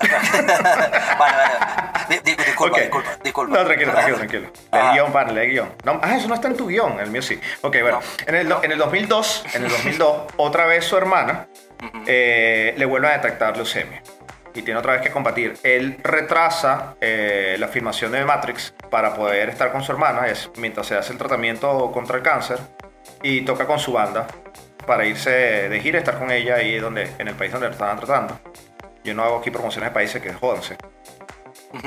[1.18, 1.54] vale, vale.
[2.08, 3.58] Di- di- disculpa, disculpa, disculpa.
[3.58, 4.42] No, tranquilo, tranquilo, tranquilo.
[4.52, 4.88] Lee Ajá.
[4.88, 5.74] el guion, pan, lee el guion.
[5.84, 7.40] No, ah, eso no está en tu guion, el mío sí.
[7.62, 8.00] Ok, bueno.
[8.26, 11.46] En, el, do- en el 2002, en el 2002, otra vez su hermana
[12.06, 14.02] eh, le vuelve a detectar leucemia.
[14.56, 15.54] Y tiene otra vez que combatir.
[15.62, 20.86] Él retrasa eh, la filmación de Matrix para poder estar con su hermana es, mientras
[20.86, 22.58] se hace el tratamiento contra el cáncer.
[23.22, 24.26] Y toca con su banda
[24.86, 27.98] para irse de gira estar con ella ahí donde, en el país donde lo estaban
[27.98, 28.40] tratando.
[29.04, 30.76] Yo no hago aquí promociones de países que jódanse.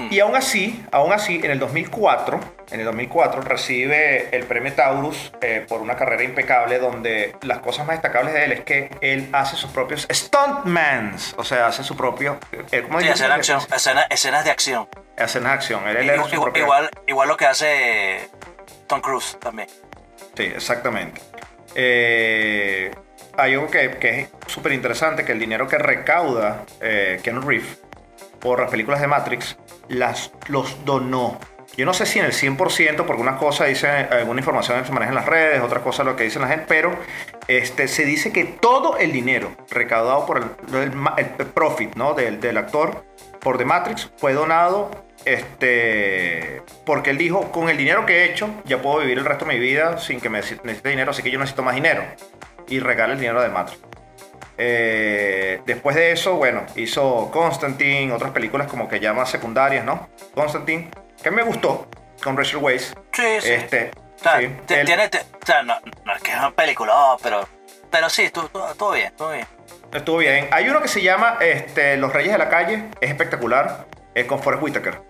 [0.10, 2.40] Y aún así, aún así, en el 2004,
[2.72, 7.86] en el 2004 recibe el premio Taurus eh, por una carrera impecable donde las cosas
[7.88, 11.96] más destacables de él es que él hace sus propios stuntmans, o sea, hace su
[11.96, 12.40] propio...
[12.72, 14.88] eh, ¿cómo Sí, escena acción, escena- escenas de acción.
[15.18, 15.88] Escenas de acción.
[15.88, 18.30] Él, él Igual, igual, propio- igual, igual lo que hace
[18.88, 19.68] Tom Cruise también.
[20.36, 21.22] Sí, exactamente.
[21.76, 22.92] Eh,
[23.38, 27.80] hay algo que, que es súper interesante, que el dinero que recauda Keanu Reeves
[28.40, 29.58] por las películas de Matrix,
[29.90, 31.40] las, los donó.
[31.78, 35.10] Yo no sé si en el 100%, porque una cosa dice alguna información se maneja
[35.10, 36.98] en las redes, otra cosa lo que dicen la gente, pero
[37.48, 42.14] este, se dice que todo el dinero recaudado por el, profit ¿no?
[42.14, 43.06] del, del actor
[43.40, 44.90] por The Matrix fue donado
[45.26, 49.46] este, porque él dijo, con el dinero que he hecho, ya puedo vivir el resto
[49.46, 52.04] de mi vida sin que me necesite dinero, así que yo necesito más dinero.
[52.68, 53.89] Y regala el dinero de Matrix.
[54.62, 60.10] Eh, después de eso, bueno, hizo Constantine, otras películas como que ya más secundarias, ¿no?
[60.36, 60.92] Constantine,
[61.24, 61.88] que me gustó,
[62.22, 62.94] con Rachel Weisz.
[63.14, 63.52] Sí, sí.
[63.52, 66.38] Este, O sea, sí, te- él- tiene, te- o sea, no, no es que es
[66.38, 67.48] una película, oh, pero
[67.90, 69.48] Pero sí, estuvo, bien, todo bien.
[69.92, 70.48] Estuvo bien.
[70.52, 72.84] Hay uno que se llama este, Los Reyes de la Calle.
[73.02, 73.88] Es espectacular.
[74.14, 75.02] Es con Forrest Whitaker.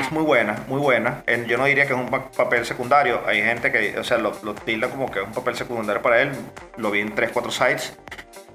[0.00, 1.22] Es muy buena, muy buena.
[1.26, 3.22] En- Yo no diría que es un pa- papel secundario.
[3.26, 6.20] Hay gente que, o sea, lo, lo tilda como que es un papel secundario para
[6.20, 6.32] él.
[6.76, 7.96] Lo vi en 3, 4 sites.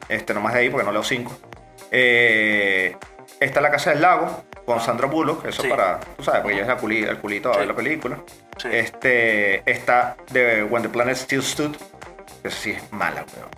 [0.09, 1.31] Este, no más de ahí porque no leo 5.
[3.39, 5.45] está La Casa del Lago con Sandra Bullock.
[5.45, 5.69] Eso Sí.
[5.69, 7.59] para, tú sabes, porque ella es la culi- el culito de Sí.
[7.59, 8.17] ver la película.
[8.57, 8.67] Sí.
[8.71, 11.75] Este, está de When the Planet Still Stood.
[12.43, 13.49] Eso sí es mala, weón.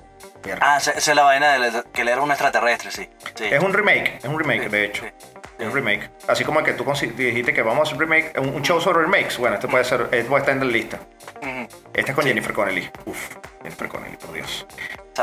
[0.43, 0.73] Mierda.
[0.73, 3.07] Ah, esa es la vaina de que él era un extraterrestre, sí.
[3.35, 3.45] sí.
[3.51, 5.03] Es un remake, es un remake Sí, de hecho.
[5.05, 5.11] sí,
[5.59, 6.09] Es un remake.
[6.27, 6.83] Así como el que tú
[7.15, 9.37] dijiste que vamos a hacer remake, un, un show sobre remakes.
[9.37, 10.99] Bueno, este puede ser, este puede estar en la lista.
[11.43, 11.67] Ujú.
[11.93, 12.89] Este es con Jennifer Connelly.
[13.05, 14.65] Uf, Jennifer Connelly, por Dios.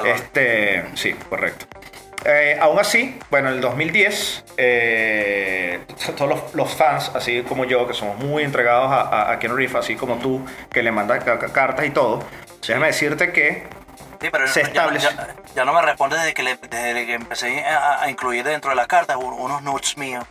[0.05, 1.67] Este, sí, correcto.
[2.25, 5.81] Eh, aún así, bueno, en el 2010, eh,
[6.17, 9.55] todos los, los fans, así como yo, que somos muy entregados a, a, a Keanu
[9.57, 12.23] Reeves, así como tú, que le mandas ca- ca- cartas y todo,
[12.67, 13.69] déjame decirte que
[14.21, 17.07] Sí, pero se ya- ya, establece- ya- ya no me responde desde que, le- desde
[17.07, 20.25] que empecé a, a incluir dentro de las cartas un- unos nudes míos.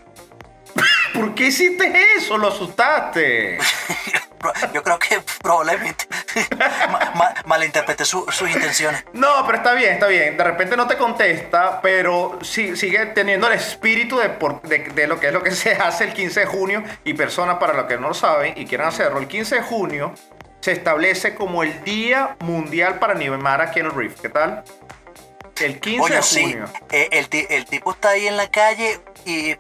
[1.14, 2.38] ¿Por qué hiciste eso?
[2.38, 3.58] Lo asustaste.
[4.74, 6.06] Yo creo que probablemente
[6.92, 9.04] ma- ma- malinterpreté su- sus intenciones.
[9.14, 10.38] No, pero está bien, está bien.
[10.38, 15.08] De repente no te contesta, pero sí, sigue teniendo el espíritu de, por- de, de
[15.08, 16.84] lo que es lo que se hace el 15 de junio.
[17.04, 20.14] Y personas, para los que no lo saben y quieran hacerlo, el 15 de junio
[20.62, 24.20] se establece como el Día Mundial para animar a Keanu Reeves.
[24.22, 24.64] ¿Qué tal?
[25.60, 26.66] El 15 Coño, de sí, junio.
[26.92, 29.56] eh, el, el tipo está ahí en la calle y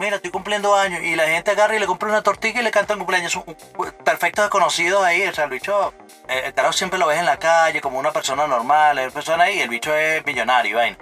[0.00, 2.70] mira, estoy cumpliendo años y la gente agarra y le compra una tortilla y le
[2.72, 3.36] canta un cumpleaños.
[3.36, 5.94] Un- un- Perfectos desconocidos ahí, o sea, el bicho,
[6.28, 9.44] eh, el carajo siempre lo ves en la calle como una persona normal, es persona
[9.44, 10.96] ahí, el bicho es millonario, vaina.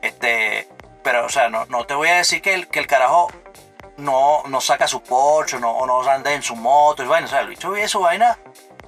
[0.00, 0.68] Este,
[1.02, 3.30] pero, o sea, no, no te voy a decir que el, que el carajo
[3.96, 7.30] no, no saca su Porsche no, o no anda en su moto y vaina, o
[7.30, 8.38] sea, el bicho vive su vaina,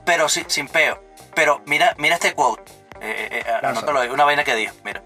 [0.04, 1.02] pero sin, sin peo.
[1.34, 2.62] Pero mira, mira este quote,
[3.00, 5.02] eh, eh, eh, anótalo ahí, una vaina que dijo, mira.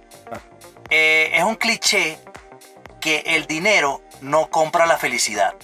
[0.90, 2.18] Eh, es un cliché
[3.00, 5.54] que el dinero no compra la felicidad.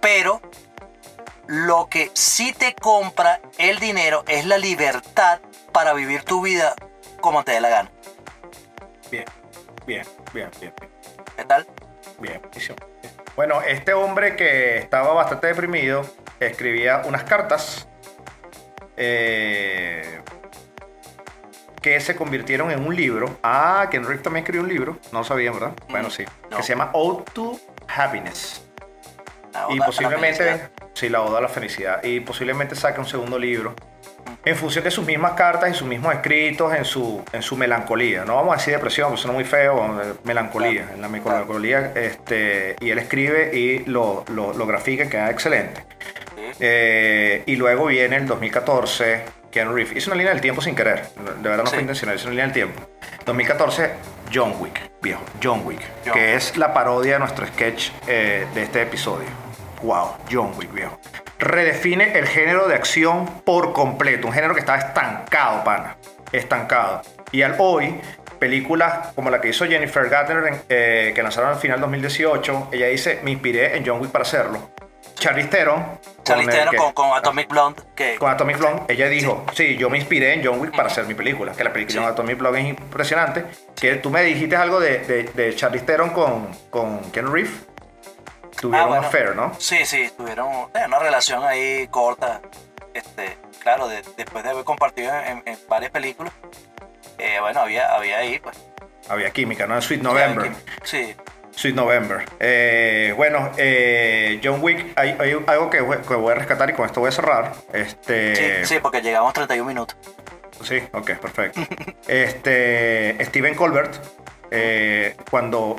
[0.00, 0.42] Pero
[1.46, 5.40] lo que sí te compra el dinero es la libertad
[5.72, 6.74] para vivir tu vida
[7.20, 7.90] como te dé la gana.
[9.10, 9.24] Bien,
[9.86, 10.92] bien, bien, bien, bien.
[11.36, 11.66] ¿Qué tal?
[12.18, 12.76] Bien, buenísimo.
[13.36, 16.02] Bueno, este hombre que estaba bastante deprimido
[16.38, 17.88] escribía unas cartas
[18.96, 20.20] eh,
[21.84, 23.38] que se convirtieron en un libro.
[23.42, 24.98] Ah, que Rick también escribió un libro.
[25.12, 25.72] No sabían, ¿verdad?
[25.90, 26.24] Bueno, sí.
[26.50, 26.56] no.
[26.56, 27.60] Que se llama Ode to
[27.94, 28.66] Happiness.
[29.68, 32.02] Y posiblemente, sí, la oda a la felicidad.
[32.02, 33.74] Y posiblemente saque un segundo libro
[34.46, 38.24] en función de sus mismas cartas y sus mismos escritos en su, en su melancolía.
[38.24, 40.84] No vamos a decir depresión, porque suena muy feo, melancolía.
[40.84, 40.94] Claro.
[40.94, 45.84] En la melancolía, este, y él escribe y lo, lo, lo grafica y queda excelente.
[46.60, 49.96] Eh, y luego viene el 2014, Keanu Reeves.
[49.96, 51.06] Hizo una línea del tiempo sin querer.
[51.40, 51.74] De verdad no Sí.
[51.74, 52.82] fue intencional, hizo una línea del tiempo.
[53.24, 53.90] 2014,
[54.34, 55.22] John Wick, viejo.
[55.42, 55.80] John Wick.
[56.04, 59.28] John que es la parodia de nuestro sketch eh, de este episodio.
[59.82, 60.98] Wow, John Wick, viejo.
[61.38, 64.26] Redefine el género de acción por completo.
[64.26, 65.96] Un género que estaba estancado, pana.
[66.32, 67.02] Estancado.
[67.32, 68.00] Y al hoy,
[68.38, 73.20] películas como la que hizo Jennifer Garner, eh, que lanzaron al final 2018, ella dice,
[73.22, 74.70] me inspiré en John Wick para hacerlo.
[75.24, 75.82] Charlize Theron.
[75.82, 79.76] con Charlize Theron con, con Atomic Blonde, que con Atomic Blonde, ella dijo, sí.
[79.76, 82.04] yo me inspiré en John Wick para hacer mi película, que la película Sí.
[82.06, 83.44] de Atomic Blonde es impresionante.
[83.74, 87.52] Que tú me dijiste algo de, de, de Charlize Theron con, con Ken Reeves.
[88.60, 89.00] Tuvieron Ah, bueno.
[89.02, 89.52] un affair, ¿no?
[89.58, 92.40] Sí, sí, tuvieron eh, una relación ahí corta.
[92.94, 96.32] Este, claro, de- después de haber compartido en, en varias películas.
[97.18, 98.56] eh, bueno, había, había ahí, pues.
[99.08, 99.74] Había química, ¿no?
[99.74, 100.50] En Sweet November.
[100.84, 101.14] Sí,
[101.56, 102.24] Sweet November.
[102.40, 106.72] Eh, bueno, eh, John Wick, hay, hay algo que voy, que voy a rescatar y
[106.72, 107.52] con esto voy a cerrar.
[107.72, 109.96] Este, sí, sí, porque llegamos 31 minutos.
[110.62, 111.60] Sí, ok, perfecto.
[112.06, 113.94] Este, Steven Colbert,
[114.50, 115.76] eh, cuando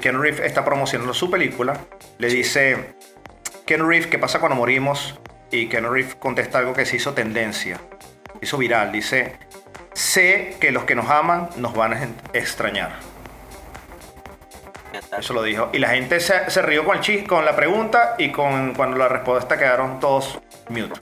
[0.00, 1.78] Ken Reeves está promocionando su película,
[2.18, 2.94] le dice,
[3.66, 5.18] Ken Reeves, ¿qué pasa cuando morimos?
[5.50, 7.78] Y Ken Reeves contesta algo que se hizo tendencia,
[8.40, 9.36] hizo viral, dice,
[9.92, 13.11] sé que los que nos aman nos van a extrañar.
[15.18, 15.70] Eso lo dijo.
[15.72, 18.96] Y la gente se, se rió con, el chis, con la pregunta y con cuando
[18.96, 20.98] la respuesta quedaron todos mute.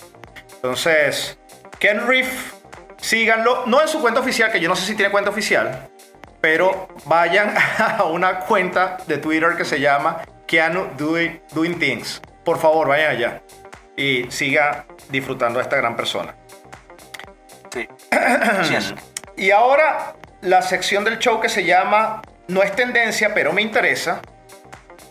[0.55, 1.39] Entonces,
[1.79, 2.55] Ken Reeves,
[2.99, 3.65] síganlo.
[3.67, 5.89] No en su cuenta oficial, que yo no sé si tiene cuenta oficial,
[6.41, 12.21] pero vayan a una cuenta de Twitter que se llama Keanu Doing, Doing Things.
[12.45, 13.43] Por favor, vayan allá
[13.97, 16.35] y siga disfrutando de esta gran persona.
[17.73, 17.89] Sí.
[18.65, 18.95] Sí.
[19.37, 22.21] Y ahora la sección del show que se llama
[22.51, 24.21] No es tendencia, pero me interesa.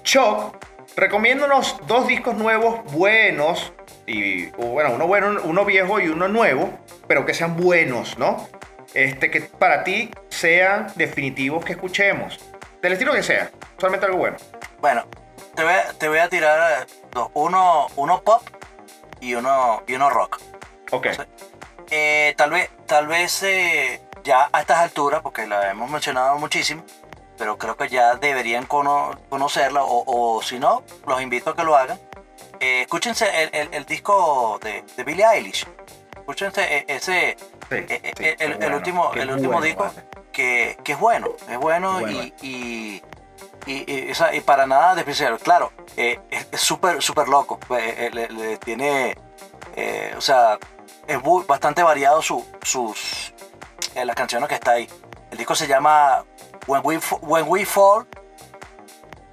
[0.03, 0.55] Choc,
[0.95, 3.73] recomiéndonos dos discos nuevos buenos.
[4.05, 8.47] Y bueno, uno bueno, uno viejo y uno nuevo, pero que sean buenos, ¿no?
[8.93, 12.39] este, que para ti sean definitivos que escuchemos.
[12.81, 14.37] Del estilo que sea, solamente algo bueno.
[14.79, 15.05] Bueno,
[15.55, 17.29] te voy a, te voy a tirar eh, dos.
[17.33, 18.41] Uno, uno pop
[19.19, 20.39] y uno, y uno rock.
[20.91, 21.07] Ok.
[21.91, 26.83] Eh, tal vez, tal vez eh, ya a estas alturas, porque la hemos mencionado muchísimo,
[27.39, 31.63] pero creo que ya deberían cono- conocerla, o, o si no, los invito a que
[31.63, 31.97] lo hagan.
[32.59, 35.65] Eh, escúchense el, el- el disco de, de Billie Eilish.
[36.17, 37.37] Escúchense e- ese,
[37.69, 40.03] Sí, eh, eh, sí, el, bueno, último, el último bueno, disco vale.
[40.33, 42.11] que, que es bueno, es bueno, Bueno.
[42.11, 43.03] y, y,
[43.65, 45.39] y- y- sea, y para nada despreciable.
[45.39, 46.19] Claro, eh,
[46.51, 49.15] es súper súper loco, eh, eh, le, le tiene,
[49.77, 50.57] eh, o sea,
[51.07, 53.33] es bastante variado su, sus,
[53.95, 54.89] eh, las canciones que está ahí.
[55.31, 56.25] El disco se llama
[56.67, 58.05] When We, When We Fall,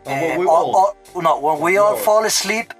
[0.04, 0.96] When We all- All.
[1.14, 1.96] all- no, When We All All.
[1.96, 2.72] Fall Asleep,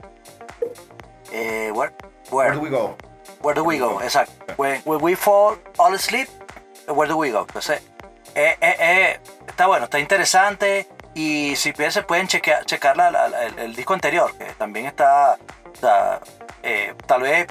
[1.32, 1.92] eh, where,
[2.30, 2.50] where?
[2.50, 2.96] Where do we go?
[3.42, 4.00] Where do we go?
[4.00, 4.32] Exacto.
[4.56, 6.28] When, when we fall all asleep,
[6.88, 7.42] where do we go?
[7.46, 7.80] Entonces,
[8.34, 10.88] eh, eh, eh, está bueno, está interesante.
[11.14, 14.86] Y si piensan, pueden chequear, checar la- la- la- el, el disco anterior, que también
[14.86, 15.38] está,
[15.72, 16.20] está,
[16.62, 17.46] eh, tal vez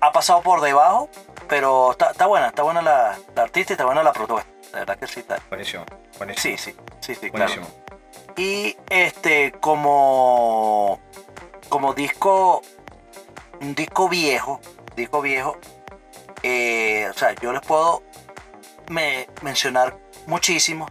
[0.00, 1.08] ha pasado por debajo,
[1.48, 4.48] pero está, está buena, está buena la, la artista y está buena la propuesta.
[4.74, 5.38] De verdad que sí está.
[5.48, 5.84] Buenísimo.
[6.18, 6.56] Buenísimo.
[6.58, 7.52] Sí, sí, sí, sí, claro.
[7.54, 7.84] Buenísimo.
[8.36, 11.00] Y este, como,
[11.68, 12.62] como disco,
[13.60, 14.60] un disco viejo,
[14.96, 15.56] disco viejo,
[16.42, 18.02] eh, o sea, yo les puedo
[18.88, 20.86] me- mencionar muchísimo,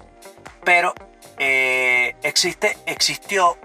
[0.64, 0.94] pero
[1.38, 3.58] eh, existe, existió,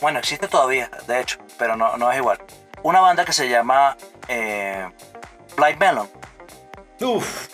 [0.00, 2.38] bueno, existe todavía, de hecho, pero no, no es igual.
[2.82, 3.96] Una banda que se llama
[4.28, 4.88] eh,
[5.56, 6.08] Blind Melon.
[7.02, 7.48] Uf.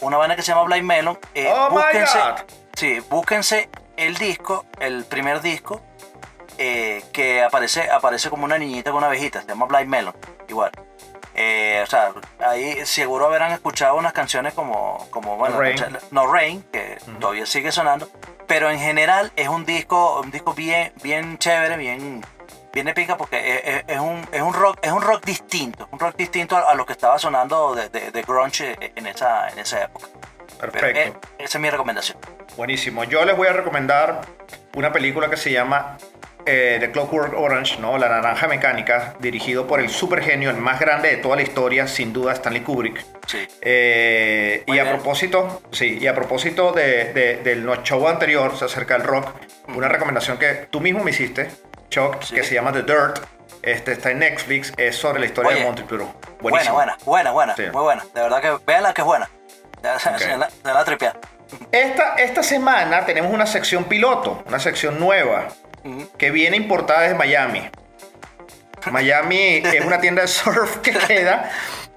[0.00, 1.18] Una banda que se llama Blind Melon.
[1.34, 2.40] eh, Oh my búsquense, God.
[2.74, 5.80] Sí, búsquense el disco, el primer disco,
[6.58, 10.14] eh, que aparece, aparece como una niñita con una abejita, se llama Blind Melon,
[10.48, 10.70] igual.
[11.34, 12.12] Eh, o sea,
[12.46, 15.74] ahí seguro habrán escuchado unas canciones como, como bueno, No Rain.
[15.78, 18.10] escucha- No Rain, que todavía sigue sonando,
[18.46, 22.24] pero en general es un disco, un disco bien, bien chévere, bien,
[22.72, 25.88] bien de pica, porque es, es- es un, es un rock, es un rock distinto,
[25.92, 29.48] un rock distinto a, a lo que estaba sonando de, de- de grunge en esa,
[29.48, 30.06] en esa época.
[30.58, 31.00] Pero, Perfecto.
[31.00, 32.18] eh, esa es mi recomendación.
[32.56, 33.04] Buenísimo.
[33.04, 34.20] Yo les voy a recomendar
[34.74, 35.96] una película que se llama
[36.44, 37.96] eh, The Clockwork Orange, ¿no?
[37.96, 41.86] La Naranja Mecánica, dirigido por el super genio, el más grande de toda la historia,
[41.86, 43.02] sin duda, Stanley Kubrick.
[43.26, 43.46] Sí.
[43.62, 48.98] Eh, y a propósito, sí, y a propósito de, de- del no- show anterior acerca
[48.98, 49.28] del rock,
[49.68, 51.50] una recomendación que tú mismo me hiciste,
[51.90, 52.34] Sí.
[52.34, 53.18] que se llama The Dirt,
[53.62, 55.64] este está en Netflix, es sobre la historia Oye, de.
[55.96, 56.74] Buena, Buenísimo.
[56.74, 57.62] buena, buena, buena, Sí.
[57.72, 58.04] muy buena.
[58.14, 59.28] De verdad que véanla que es buena.
[59.98, 61.14] Se- la, se la tripea.
[61.72, 65.48] Esta, esta semana tenemos una sección piloto, una sección nueva,
[66.16, 67.68] que viene importada desde Miami.
[68.90, 71.50] Miami es una tienda de surf que queda,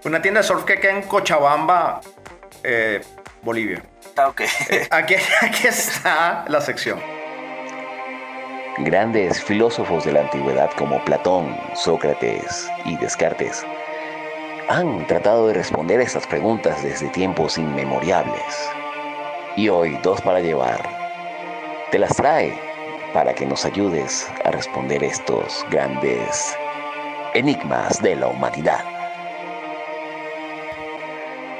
[0.05, 2.01] una tienda de surf que queda en Cochabamba,
[2.63, 3.01] eh,
[3.41, 3.83] Bolivia.
[4.17, 4.41] Ah, Ok.
[4.91, 7.01] Aquí, aquí está la sección.
[8.79, 13.63] Grandes filósofos de la antigüedad como Platón, Sócrates y Descartes
[14.67, 18.71] han tratado de responder estas preguntas desde tiempos inmemoriales.
[19.55, 20.81] Y hoy Dos para Llevar
[21.91, 22.59] te las trae
[23.13, 26.57] para que nos ayudes a responder estos grandes
[27.35, 28.83] enigmas de la humanidad.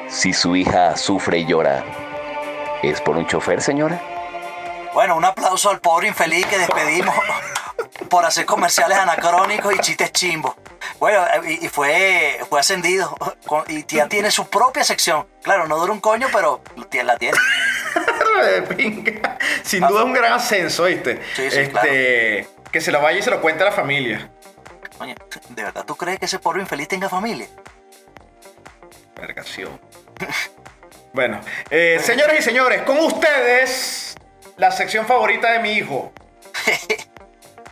[0.08, 1.84] Si su hija sufre y llora,
[2.82, 4.13] ¿es por un chofer, señora?
[4.94, 7.16] Bueno, un aplauso al pobre infeliz que despedimos
[8.10, 10.56] por hacer comerciales anacrónicos y chistes chimbos.
[11.00, 13.16] Bueno, eh, y, fue, fue ascendido
[13.68, 15.28] y ya tiene su propia sección.
[15.42, 16.62] Claro, no dura un coño, pero
[17.04, 17.38] la tiene.
[19.64, 21.22] Sin duda un gran ascenso, ¿viste?
[21.36, 24.32] Sí, sí, este, Que se lo vaya y se lo cuente a la familia.
[24.98, 25.16] Coño,
[25.50, 27.48] ¿de verdad tú crees que ese pobre infeliz tenga familia?
[29.16, 29.80] Vergación.
[31.14, 34.03] Bueno, eh, señores y señores, con ustedes,
[34.58, 36.12] la sección favorita de mi hijo.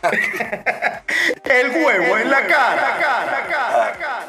[1.44, 2.98] El huevo en la cara.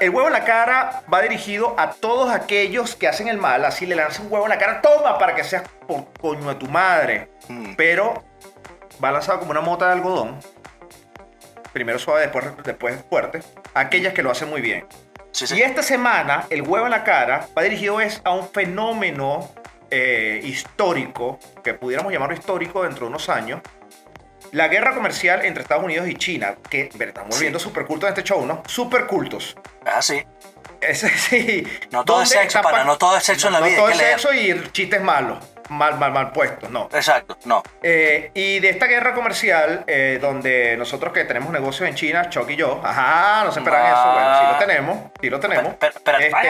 [0.01, 3.65] El huevo en la cara va dirigido a todos aquellos que hacen el mal.
[3.65, 4.83] Así le lanzan un huevo en la cara.
[4.83, 7.31] Toma para que seas por coño de tu madre.
[7.49, 7.75] Mm.
[7.77, 8.23] Pero
[9.03, 10.39] va lanzado como una mota de algodón.
[11.73, 13.41] Primero suave, después, después fuerte.
[13.73, 14.87] Aquellas que lo hacen muy bien.
[15.31, 15.57] Sí, sí.
[15.57, 19.49] Y esta semana, el huevo en la cara va dirigido es a un fenómeno
[19.95, 23.61] eh, histórico, que pudiéramos llamarlo histórico dentro de unos años.
[24.53, 27.39] La guerra comercial entre Estados Unidos y China, que estamos Sí.
[27.39, 28.63] volviendo super cultos en este show, ¿no?
[28.67, 29.57] Super cultos.
[29.87, 30.25] Ah, sí.
[30.81, 31.67] Ese, sí.
[31.91, 33.67] No todo es ¿Dónde sexo, está pana, pa- no todo es sexo en la no
[33.67, 34.11] vida, todo hay es leer.
[34.21, 35.39] sexo y chistes malos,
[35.71, 36.89] mal, mal, mal puestos, no.
[36.93, 37.63] Exacto, no.
[37.83, 42.51] Eh, y de esta guerra comercial, eh, donde nosotros que tenemos negocios en China, Chuck
[42.51, 43.93] y yo, ajá, no se esperan Ah.
[43.93, 45.75] eso, bueno, sí lo tenemos, sí lo tenemos.
[45.79, 46.49] Pero- pero- Este,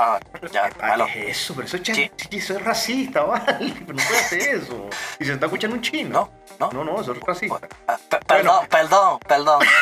[0.00, 0.20] Ah,
[0.52, 1.06] ya, Ah, malo.
[1.12, 1.54] ¿Qué es eso?
[1.54, 2.10] Pero eso es, Sí.
[2.30, 3.44] eso es racista, ¿vale?
[3.86, 4.88] Pero no puede hacer eso.
[5.18, 6.30] Y se está escuchando un chino.
[6.60, 6.84] No, no.
[6.84, 7.58] No, no, eso es racista.
[7.88, 9.60] Ah, pe- Perdón, perdón, perdón.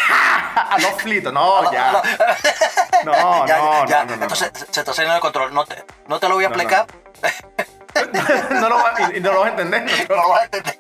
[0.58, 2.02] Ah, no, flito, no, ya.
[3.04, 4.22] No, No, ya, no, ya, no, no, no.
[4.22, 5.52] Entonces se está saliendo de control.
[5.52, 6.86] No te, no te lo voy a explicar.
[8.50, 10.06] no lo va- y, y no lo vas a entender.
[10.08, 10.78] No lo vas a entender.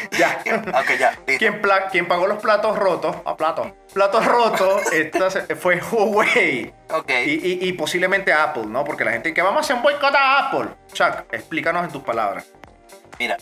[0.18, 0.42] Ya.
[0.78, 1.16] Ok, ya.
[1.38, 3.16] ¿Quién, quién pagó los platos rotos?
[3.24, 3.68] A platos.
[3.92, 6.72] Platos rotos esta fue Huawei.
[6.92, 7.10] Ok.
[7.26, 8.84] Y, y- y posiblemente Apple, ¿no?
[8.84, 10.68] Porque la gente que vamos a hacer un boicot a Apple.
[10.92, 12.44] Chuck, explícanos en tus palabras.
[13.18, 13.36] Mira,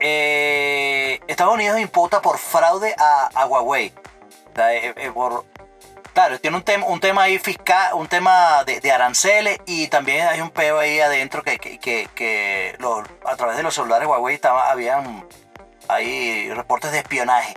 [0.00, 3.92] eh, Estados Unidos imputa por fraude a, a Huawei.
[4.52, 5.44] O sea, eh, eh, por-
[6.12, 10.26] claro, tiene un, tema un tema ahí fiscal, un tema de, de aranceles y también
[10.26, 14.08] hay un peo ahí adentro que, que, que- que los- a través de los celulares
[14.08, 15.24] Huawei estaba, habían
[15.94, 17.54] ahí reportes de espionaje.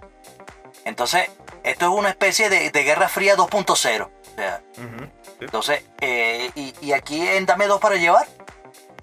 [0.86, 1.30] Entonces,
[1.64, 4.04] esto es una especie de, de Guerra Fría 2.0.
[4.06, 4.62] O sea,
[5.40, 8.28] entonces, eh, y, y aquí en Dame Dos para Llevar,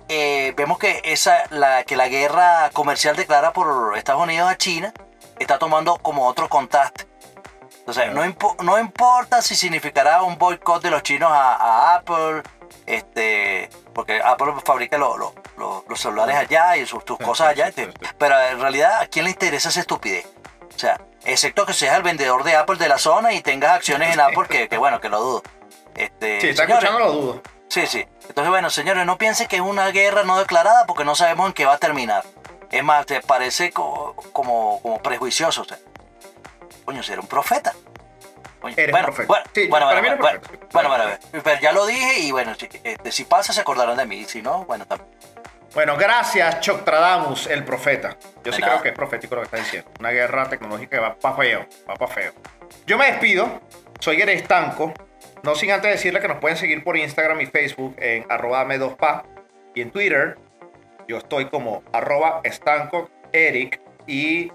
[0.09, 4.93] eh, vemos que, esa, la, que la guerra comercial declarada por Estados Unidos a China
[5.39, 7.05] está tomando como otro contacto.
[7.79, 12.43] Entonces, no, impo- no importa si significará un boicot de los chinos a, a Apple,
[12.87, 17.69] este, porque Apple fabrica lo- lo- lo- los celulares allá y sus, Sí, cosas allá,
[17.69, 20.27] este, pero en realidad, ¿a quién le interesa esa estupidez?
[20.75, 24.13] O sea, excepto que seas el vendedor de Apple de la zona y tengas acciones
[24.15, 25.43] en Apple, que, que bueno, que lo dudo.
[25.95, 27.43] Este, Sí, está señores, escuchando, lo dudo.
[27.69, 28.07] Sí, sí.
[28.29, 31.53] Entonces, bueno, señores, no piensen que es una guerra no declarada porque no sabemos en
[31.53, 32.25] qué va a terminar.
[32.71, 35.63] Es más, te parece co- como, como prejuicioso.
[35.63, 35.79] O sea,
[36.85, 37.75] coño, ser un profeta.
[38.69, 39.27] Eres bueno, profeta.
[39.27, 40.89] Bueno, Sí, bueno, para bueno, mí eres bueno, profeta.
[40.89, 44.25] bueno, pero ya lo dije y bueno, si, este, si pasa se acordarán de mí.
[44.25, 45.11] Si no, bueno, también.
[45.75, 48.17] Bueno, gracias, Choctradamus, el profeta.
[48.45, 48.73] Yo De sí nada.
[48.75, 49.91] creo que es profético lo que está diciendo.
[50.01, 52.33] Una guerra tecnológica que va para feo, va para feo.
[52.87, 53.61] Yo me despido.
[53.99, 54.93] Soy Gere Estanco.
[55.43, 58.79] No sin antes decirle que nos pueden seguir por Instagram y Facebook en arroba dame
[58.79, 59.25] dos pa.
[59.75, 60.37] Y en Twitter,
[61.09, 64.53] yo estoy como arroba estanco eric y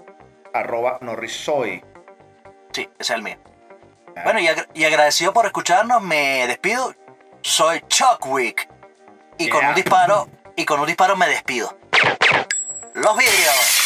[0.54, 1.82] arroba norrisoy.
[2.72, 3.36] Sí, ese es el mío.
[4.24, 6.94] Bueno, y, y agradecido por escucharnos, me despido.
[7.42, 8.68] Soy Chuck Chuckwick.
[9.38, 11.76] Y con un disparo, y con un disparo me despido.
[12.94, 13.77] Los vídeos.